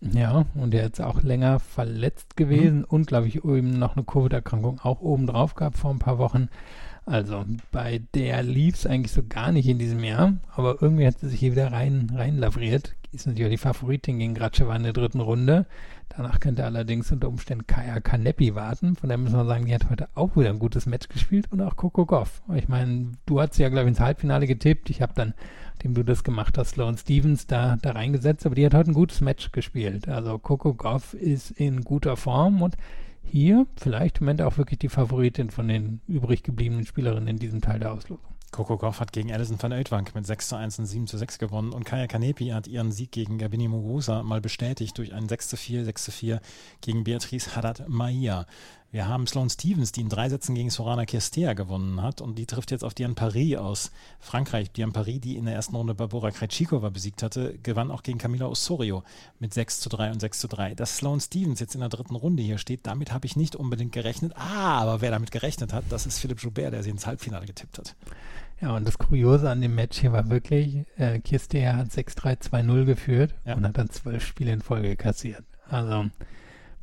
[0.00, 2.84] Ja, und er ist auch länger verletzt gewesen mhm.
[2.88, 6.48] und, glaube ich, eben noch eine Covid-Erkrankung auch oben drauf gehabt vor ein paar Wochen.
[7.08, 11.18] Also bei der lief es eigentlich so gar nicht in diesem Jahr, aber irgendwie hat
[11.18, 12.94] sie sich hier wieder rein, rein lavriert.
[13.12, 15.64] Ist natürlich die Favoritin gegen Gratschewa in der dritten Runde.
[16.10, 18.94] Danach könnte allerdings unter Umständen Kaya Kanepi warten.
[18.96, 21.62] Von daher muss man sagen, die hat heute auch wieder ein gutes Match gespielt und
[21.62, 22.42] auch Coco Goff.
[22.54, 24.90] Ich meine, du hast ja, glaube ich, ins Halbfinale getippt.
[24.90, 25.32] Ich habe dann,
[25.82, 28.94] dem du das gemacht hast, Sloan Stevens da, da reingesetzt, aber die hat heute ein
[28.94, 30.08] gutes Match gespielt.
[30.08, 32.76] Also Coco Goff ist in guter Form und
[33.30, 37.60] hier vielleicht im Moment auch wirklich die Favoritin von den übrig gebliebenen Spielerinnen in diesem
[37.60, 38.24] Teil der Auslosung.
[38.50, 41.38] Coco Goff hat gegen Alison van Oudwank mit 6 zu 1 und 7 zu 6
[41.38, 45.48] gewonnen und Kaya Kanepi hat ihren Sieg gegen Gabini Muguruza mal bestätigt durch ein 6
[45.48, 46.40] zu 4, 6 zu 4
[46.80, 48.46] gegen Beatrice Haddad Maia.
[48.90, 52.46] Wir haben Sloane Stevens, die in drei Sätzen gegen Sorana Kirstea gewonnen hat und die
[52.46, 54.72] trifft jetzt auf Diane Paris aus Frankreich.
[54.72, 58.46] Diane Paris, die in der ersten Runde Barbora Krejcikova besiegt hatte, gewann auch gegen Camila
[58.46, 59.02] Osorio
[59.40, 60.74] mit 6 zu 3 und 6 zu 3.
[60.74, 63.92] Dass Sloane Stevens jetzt in der dritten Runde hier steht, damit habe ich nicht unbedingt
[63.92, 64.32] gerechnet.
[64.36, 67.76] Ah, aber wer damit gerechnet hat, das ist Philipp Joubert, der sie ins Halbfinale getippt
[67.76, 67.94] hat.
[68.62, 73.34] Ja, und das Kuriose an dem Match hier war wirklich, äh, Kirstea hat 6-3-2-0 geführt
[73.44, 73.54] ja.
[73.54, 75.44] und hat dann zwölf Spiele in Folge kassiert.
[75.68, 76.06] Also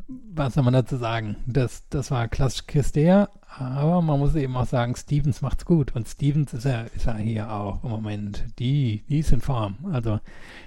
[0.08, 1.38] was soll man dazu sagen?
[1.48, 5.96] Das, das war klassisch Kirstea, aber man muss eben auch sagen, Stevens macht's gut.
[5.96, 8.46] Und Stevens ist ja, ist ja hier auch im Moment.
[8.60, 9.78] Die, die ist in Form.
[9.92, 10.20] Also,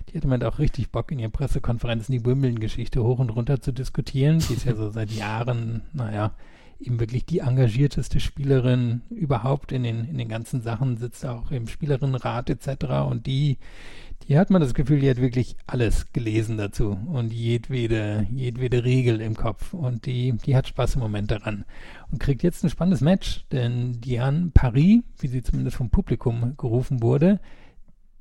[0.09, 3.61] die hat im Moment auch richtig Bock, in ihren Pressekonferenzen die Wimbledon-Geschichte hoch und runter
[3.61, 4.41] zu diskutieren.
[4.41, 6.33] Die ist ja so seit Jahren, naja,
[6.81, 11.67] eben wirklich die engagierteste Spielerin überhaupt in den, in den ganzen Sachen, sitzt auch im
[11.67, 12.85] Spielerinnenrat etc.
[13.09, 13.59] Und die,
[14.25, 19.21] hier hat man das Gefühl, die hat wirklich alles gelesen dazu und jedwede, jedwede Regel
[19.21, 19.75] im Kopf.
[19.75, 21.65] Und die, die hat Spaß im Moment daran.
[22.11, 27.03] Und kriegt jetzt ein spannendes Match, denn Diane Paris, wie sie zumindest vom Publikum gerufen
[27.03, 27.41] wurde,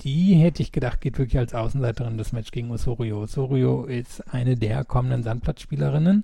[0.01, 3.23] die hätte ich gedacht, geht wirklich als Außenseiterin das Match gegen Osorio.
[3.23, 6.23] Osorio ist eine der kommenden Sandplatzspielerinnen.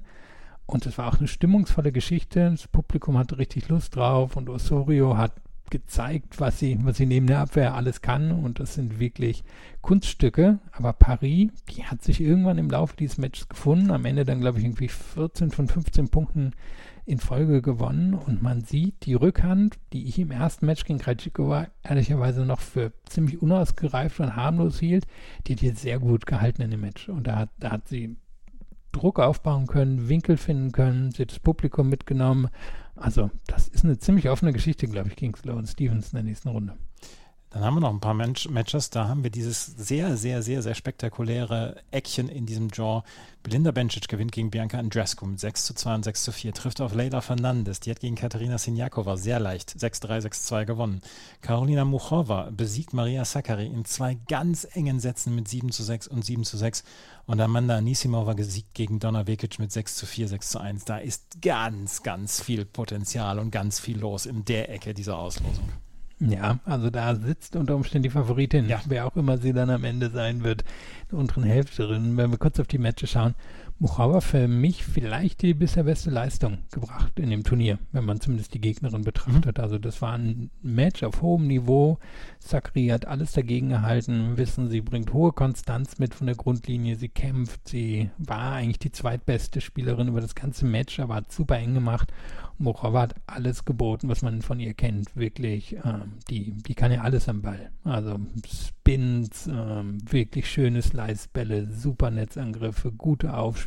[0.74, 2.50] Und es war auch eine stimmungsvolle Geschichte.
[2.50, 5.34] Das Publikum hatte richtig Lust drauf und Osorio hat
[5.70, 8.32] gezeigt, was sie, was sie neben der Abwehr alles kann.
[8.32, 9.44] Und das sind wirklich
[9.82, 10.58] Kunststücke.
[10.72, 13.92] Aber Paris, die hat sich irgendwann im Laufe dieses Matches gefunden.
[13.92, 16.54] Am Ende dann, glaube ich, irgendwie 14 von 15 Punkten
[17.06, 18.16] in Folge gewonnen.
[18.16, 22.94] Und man sieht die Rückhand, die ich im ersten Match gegen Krajcikova ehrlicherweise noch für
[23.06, 25.06] ziemlich unausgereift und harmlos hielt,
[25.46, 27.10] die hat jetzt sehr gut gehalten in dem Match.
[27.10, 28.16] Und da da hat sie
[28.94, 32.48] Druck aufbauen können, Winkel finden können, sie das Publikum mitgenommen,
[32.96, 36.50] also, das ist eine ziemlich offene Geschichte, glaube ich, gegen Sloan Stevens in der nächsten
[36.50, 36.78] Runde.
[37.54, 38.90] Dann haben wir noch ein paar Match Matches.
[38.90, 43.04] Da haben wir dieses sehr, sehr, sehr, sehr spektakuläre Eckchen in diesem Draw.
[43.44, 46.54] Belinda Bencic gewinnt gegen Bianca Andrescu mit 6 zu 2 und 6 zu 4.
[46.56, 47.80] Trifft auf Leila Fernandes.
[47.80, 51.02] Die hat gegen Katerina Sinjakova sehr leicht 6-3, 6-2 gewonnen.
[51.42, 56.26] Karolina Muchova besiegt Maria Sakkari in zwei ganz engen Sätzen mit 7 zu 6 und
[56.26, 56.84] 7 zu 6.
[57.28, 60.86] Und Amanda Anisimova gesiegt gegen Donna Vekic mit 6 zu 4, 6 zu 1.
[60.86, 65.70] Da ist ganz, ganz viel Potenzial und ganz viel los in der Ecke dieser Auslosung.
[66.26, 68.80] Ja, also da sitzt unter Umständen die Favoritin, ja.
[68.86, 70.64] wer auch immer sie dann am Ende sein wird,
[71.12, 72.16] der unteren Hälfte drin.
[72.16, 73.36] Wenn wir kurz auf die Matches schauen,
[73.80, 78.54] Muchauer für mich vielleicht die bisher beste Leistung gebracht in dem Turnier, wenn man zumindest
[78.54, 79.58] die Gegnerin betrachtet.
[79.58, 79.64] Mhm.
[79.64, 82.00] Also das war ein Match auf hohem Niveau.
[82.40, 84.38] Sakri hat alles dagegen gehalten.
[84.38, 86.96] Wissen, sie bringt hohe Konstanz mit von der Grundlinie.
[86.96, 87.68] Sie kämpft.
[87.68, 92.12] Sie war eigentlich die zweitbeste Spielerin über das ganze Match, aber hat super eng gemacht.
[92.58, 95.16] Muchauer hat alles geboten, was man von ihr kennt.
[95.16, 97.72] Wirklich, ähm, die, die kann ja alles am Ball.
[97.84, 103.63] Also Spins, ähm, wirklich schöne Slice-Bälle, super Netzangriffe, gute Aufschläge,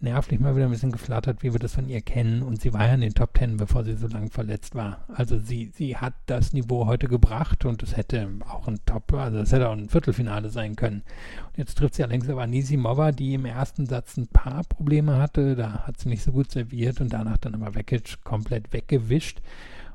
[0.00, 2.42] nervlich mal wieder ein bisschen geflattert, wie wir das von ihr kennen.
[2.42, 5.04] Und sie war ja in den Top Ten, bevor sie so lange verletzt war.
[5.08, 9.38] Also sie, sie hat das Niveau heute gebracht und es hätte auch ein Top, also
[9.38, 11.02] es hätte auch ein Viertelfinale sein können.
[11.48, 15.56] Und jetzt trifft sie allerdings aber Nisimova, die im ersten Satz ein paar Probleme hatte.
[15.56, 19.40] Da hat sie nicht so gut serviert und danach dann aber Vekic komplett weggewischt.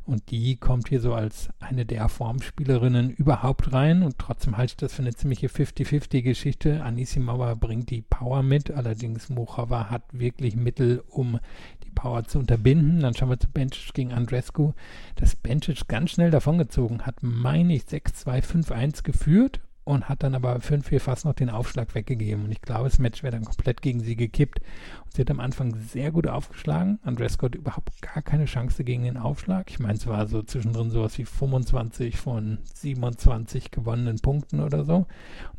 [0.06, 4.04] Und die kommt hier so als eine der Formspielerinnen überhaupt rein.
[4.04, 6.84] Und trotzdem halte ich das für eine ziemliche 50-50-Geschichte.
[6.84, 11.40] Anisimova bringt die Power mit, allerdings Mochova hat wirklich Mittel, um
[11.84, 13.00] die Power zu unterbinden.
[13.00, 14.74] Dann schauen wir zu Bencic gegen Andrescu.
[15.16, 19.62] Das Bencic ganz schnell davongezogen hat, meine ich, 6-2-5-1 geführt
[19.92, 22.46] und hat dann aber 5-4 fast noch den Aufschlag weggegeben.
[22.46, 24.60] Und ich glaube, das Match wäre dann komplett gegen sie gekippt.
[25.04, 27.00] Und sie hat am Anfang sehr gut aufgeschlagen.
[27.04, 29.70] Andrescu hat überhaupt gar keine Chance gegen den Aufschlag.
[29.70, 35.08] Ich meine, es war so zwischendrin sowas wie 25 von 27 gewonnenen Punkten oder so.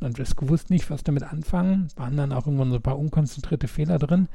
[0.00, 1.88] Und Andrescu wusste nicht, was damit anfangen.
[1.96, 4.28] Waren dann auch irgendwann so ein paar unkonzentrierte Fehler drin.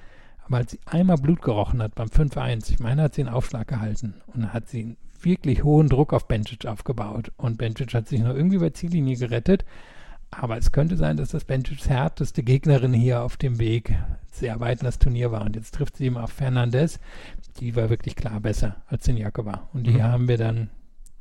[0.45, 3.67] Aber als sie einmal Blut gerochen hat beim 5-1, ich meine, hat sie einen Aufschlag
[3.67, 7.31] gehalten und hat sie wirklich hohen Druck auf Bencic aufgebaut.
[7.37, 9.65] Und Bencic hat sich noch irgendwie bei Ziellinie gerettet.
[10.29, 13.95] Aber es könnte sein, dass das Bencics härteste Gegnerin hier auf dem Weg
[14.31, 15.45] sehr weit in das Turnier war.
[15.45, 16.99] Und jetzt trifft sie eben auf Fernandez.
[17.59, 19.69] Die war wirklich klar besser als war.
[19.73, 20.11] Und hier mhm.
[20.11, 20.69] haben wir dann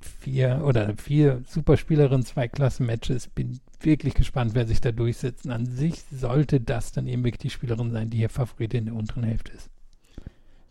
[0.00, 3.28] vier oder vier Superspielerinnen, zwei Klassen-Matches.
[3.28, 5.48] Bin wirklich gespannt, wer sich da durchsetzt.
[5.48, 8.94] An sich sollte das dann eben wirklich die Spielerin sein, die hier Favoritin in der
[8.94, 9.70] unteren Hälfte ist.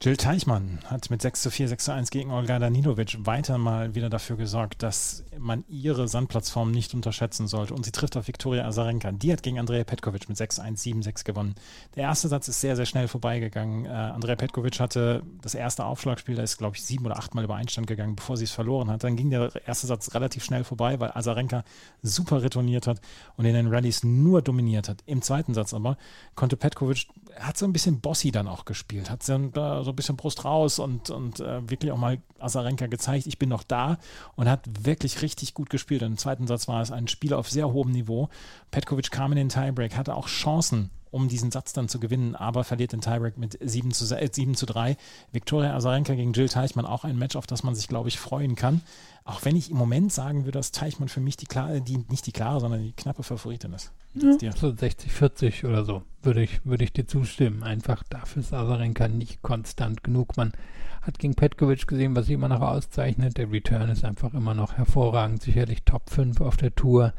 [0.05, 3.95] Jill Teichmann hat mit 6 zu 4, 6 zu 1 gegen Olga Danilovic weiter mal
[3.95, 7.73] wieder dafür gesorgt, dass man ihre Sandplatzform nicht unterschätzen sollte.
[7.73, 9.11] Und sie trifft auf Viktoria Azarenka.
[9.11, 11.55] Die hat gegen Andrea Petkovic mit 6 1, 7 6 gewonnen.
[11.95, 13.85] Der erste Satz ist sehr, sehr schnell vorbeigegangen.
[13.85, 17.55] Äh, Andrea Petkovic hatte das erste Aufschlagspiel, da ist, glaube ich, sieben oder achtmal über
[17.55, 19.03] Einstand gegangen, bevor sie es verloren hat.
[19.03, 21.63] Dann ging der erste Satz relativ schnell vorbei, weil Azarenka
[22.03, 23.01] super retourniert hat
[23.37, 25.01] und in den Rallyes nur dominiert hat.
[25.07, 25.97] Im zweiten Satz aber
[26.35, 27.07] konnte Petkovic,
[27.39, 30.45] hat so ein bisschen bossy dann auch gespielt, hat so ein, so ein bisschen Brust
[30.45, 33.97] raus und, und äh, wirklich auch mal Azarenka gezeigt, ich bin noch da
[34.35, 36.01] und hat wirklich richtig gut gespielt.
[36.03, 38.29] Und Im zweiten Satz war es ein Spiel auf sehr hohem Niveau.
[38.71, 42.65] Petkovic kam in den Tiebreak, hatte auch Chancen, um diesen Satz dann zu gewinnen, aber
[42.65, 44.97] verliert den Tiebreak mit 7 zu, äh, 7 zu 3.
[45.31, 48.55] Viktoria Azarenka gegen Jill Teichmann, auch ein Match, auf das man sich, glaube ich, freuen
[48.55, 48.81] kann.
[49.23, 52.27] Auch wenn ich im Moment sagen würde, dass Teichmann für mich die klare, die, nicht
[52.27, 53.93] die klare, sondern die knappe Favoritin ist.
[54.41, 57.63] Ja, so 60, 40 oder so würde ich, würde ich dir zustimmen.
[57.63, 60.35] Einfach dafür ist Azarenka nicht konstant genug.
[60.35, 60.51] Man
[61.01, 63.37] hat gegen Petkovic gesehen, was sie immer noch auszeichnet.
[63.37, 65.41] Der Return ist einfach immer noch hervorragend.
[65.41, 67.13] Sicherlich Top 5 auf der Tour.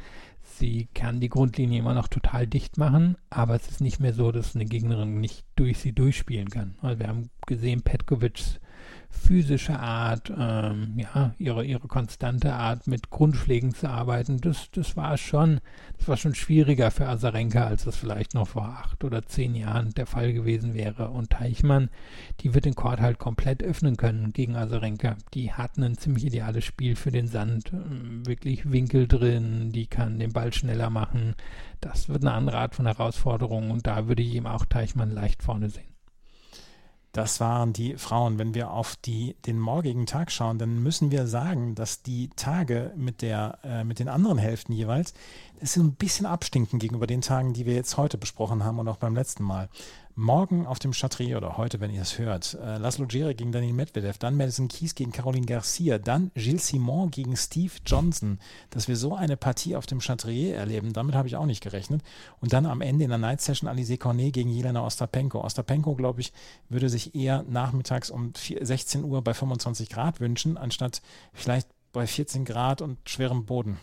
[0.58, 4.32] Sie kann die Grundlinie immer noch total dicht machen, aber es ist nicht mehr so,
[4.32, 6.76] dass eine Gegnerin nicht durch sie durchspielen kann.
[6.80, 8.58] Also wir haben gesehen, Petkovics
[9.10, 15.16] physische Art, ähm, ja, ihre, ihre konstante Art mit Grundschlägen zu arbeiten, das, das war
[15.16, 15.60] schon,
[15.98, 19.90] das war schon schwieriger für Azarenka, als das vielleicht noch vor acht oder zehn Jahren
[19.94, 21.10] der Fall gewesen wäre.
[21.10, 21.90] Und Teichmann,
[22.40, 25.16] die wird den Court halt komplett öffnen können gegen Azarenka.
[25.34, 30.18] Die hat ein ziemlich ideales Spiel für den Sand, ähm, wirklich Winkel drin, die kann
[30.18, 31.34] den Ball schneller machen.
[31.80, 35.42] Das wird eine andere Art von Herausforderung und da würde ich ihm auch Teichmann leicht
[35.42, 35.95] vorne sehen.
[37.16, 38.38] Das waren die Frauen.
[38.38, 42.92] Wenn wir auf die, den morgigen Tag schauen, dann müssen wir sagen, dass die Tage
[42.94, 45.14] mit, der, äh, mit den anderen Hälften jeweils,
[45.58, 48.86] das ist ein bisschen abstinken gegenüber den Tagen, die wir jetzt heute besprochen haben und
[48.88, 49.70] auch beim letzten Mal.
[50.18, 53.74] Morgen auf dem Chatrier oder heute, wenn ihr es hört, äh, Laszlo Djere gegen Daniel
[53.74, 58.38] Medvedev, dann Madison Keys gegen Caroline Garcia, dann Gilles Simon gegen Steve Johnson.
[58.70, 62.00] Dass wir so eine Partie auf dem Chatrier erleben, damit habe ich auch nicht gerechnet.
[62.40, 65.44] Und dann am Ende in der Night Session Alize Cornet gegen Jelena Ostapenko.
[65.44, 66.32] Ostapenko, glaube ich,
[66.70, 71.02] würde sich eher nachmittags um 16 Uhr bei 25 Grad wünschen, anstatt
[71.34, 73.78] vielleicht bei 14 Grad und schwerem Boden.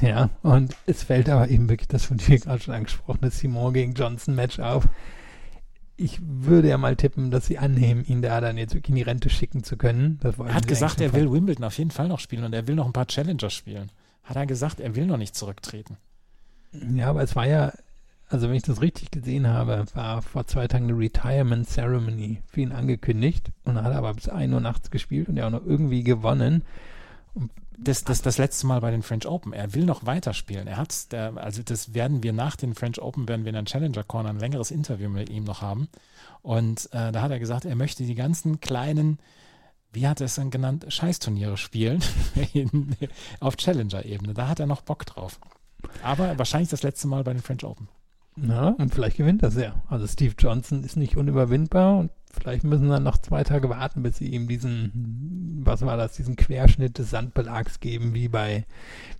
[0.00, 3.94] Ja, und es fällt aber eben wirklich das von dir gerade schon angesprochene Simon gegen
[3.94, 4.88] Johnson Match auf.
[5.96, 9.02] Ich würde ja mal tippen, dass sie annehmen, ihn da dann jetzt wirklich in die
[9.02, 10.18] Rente schicken zu können.
[10.22, 12.86] er hat gesagt, er will Wimbledon auf jeden Fall noch spielen und er will noch
[12.86, 13.90] ein paar Challenger spielen.
[14.24, 15.98] Hat er gesagt, er will noch nicht zurücktreten.
[16.94, 17.72] Ja, aber es war ja,
[18.28, 22.62] also wenn ich das richtig gesehen habe, war vor zwei Tagen eine Retirement Ceremony für
[22.62, 26.02] ihn angekündigt und hat aber bis 1 Uhr nachts gespielt und ja auch noch irgendwie
[26.02, 26.62] gewonnen.
[27.78, 29.52] Das, das, das letzte Mal bei den French Open.
[29.52, 30.66] Er will noch weiterspielen.
[30.66, 34.04] Er hat, also das werden wir nach den French Open, werden wir in der Challenger
[34.04, 35.88] Corner ein längeres Interview mit ihm noch haben.
[36.42, 39.18] Und äh, da hat er gesagt, er möchte die ganzen kleinen,
[39.92, 42.02] wie hat er es dann genannt, Scheißturniere spielen
[43.40, 44.34] auf Challenger-Ebene.
[44.34, 45.40] Da hat er noch Bock drauf.
[46.02, 47.88] Aber wahrscheinlich das letzte Mal bei den French Open.
[48.36, 49.74] Ja, und vielleicht gewinnt er ja.
[49.88, 54.18] Also Steve Johnson ist nicht unüberwindbar und vielleicht müssen dann noch zwei Tage warten, bis
[54.18, 58.64] sie ihm diesen, was war das, diesen Querschnitt des Sandbelags geben, wie bei,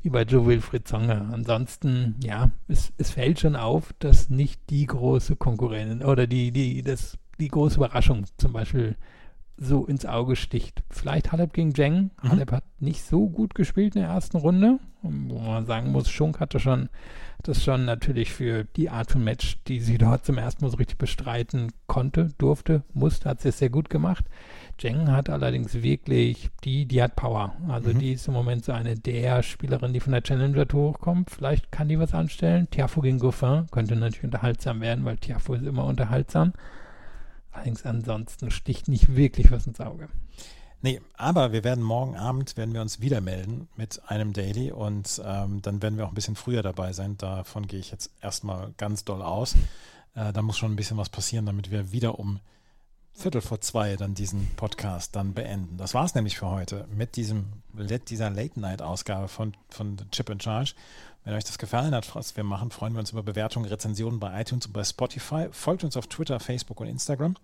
[0.02, 1.28] wie bei Joe Wilfried Zonger.
[1.32, 6.82] Ansonsten, ja, es, es fällt schon auf, dass nicht die große Konkurrentin oder die, die,
[6.82, 8.96] das, die große Überraschung zum Beispiel
[9.60, 10.82] so ins Auge sticht.
[10.90, 12.10] Vielleicht Halep gegen Jeng.
[12.22, 12.30] Mhm.
[12.30, 16.40] Halep hat nicht so gut gespielt in der ersten Runde, wo man sagen muss, Schunk
[16.40, 16.88] hatte schon
[17.42, 20.76] das schon natürlich für die Art von Match, die sie dort zum ersten Mal so
[20.76, 24.24] richtig bestreiten konnte, durfte, musste, hat sie es sehr gut gemacht.
[24.78, 27.54] Jeng hat allerdings wirklich, die, die hat Power.
[27.68, 27.98] Also mhm.
[27.98, 31.30] die ist im Moment so eine der Spielerinnen, die von der Challenger Tour hochkommt.
[31.30, 32.68] Vielleicht kann die was anstellen.
[32.70, 36.52] Tiafo gegen Goffin könnte natürlich unterhaltsam werden, weil Tiafo ist immer unterhaltsam.
[37.52, 40.08] Allerdings ansonsten sticht nicht wirklich was ins Auge.
[40.82, 45.20] Nee, aber wir werden morgen Abend, werden wir uns wieder melden mit einem Daily und
[45.24, 47.18] ähm, dann werden wir auch ein bisschen früher dabei sein.
[47.18, 49.56] Davon gehe ich jetzt erstmal ganz doll aus.
[50.14, 52.40] Äh, da muss schon ein bisschen was passieren, damit wir wieder um
[53.20, 55.76] Viertel vor zwei dann diesen Podcast dann beenden.
[55.76, 57.46] Das war es nämlich für heute mit diesem,
[58.08, 60.74] dieser Late-Night-Ausgabe von, von Chip in Charge.
[61.24, 64.40] Wenn euch das gefallen hat, was wir machen, freuen wir uns über Bewertungen, Rezensionen bei
[64.40, 65.48] iTunes und bei Spotify.
[65.50, 67.36] Folgt uns auf Twitter, Facebook und Instagram.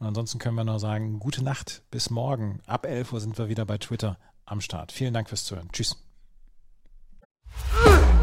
[0.00, 2.60] Und ansonsten können wir nur sagen, gute Nacht, bis morgen.
[2.66, 4.90] Ab 11 Uhr sind wir wieder bei Twitter am Start.
[4.90, 5.68] Vielen Dank fürs Zuhören.
[5.72, 5.96] Tschüss.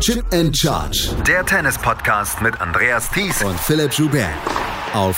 [0.02, 1.16] Chip and Charge.
[1.26, 4.30] Der Tennis-Podcast mit Andreas Thies und Philipp Joubert.
[4.94, 5.18] Auf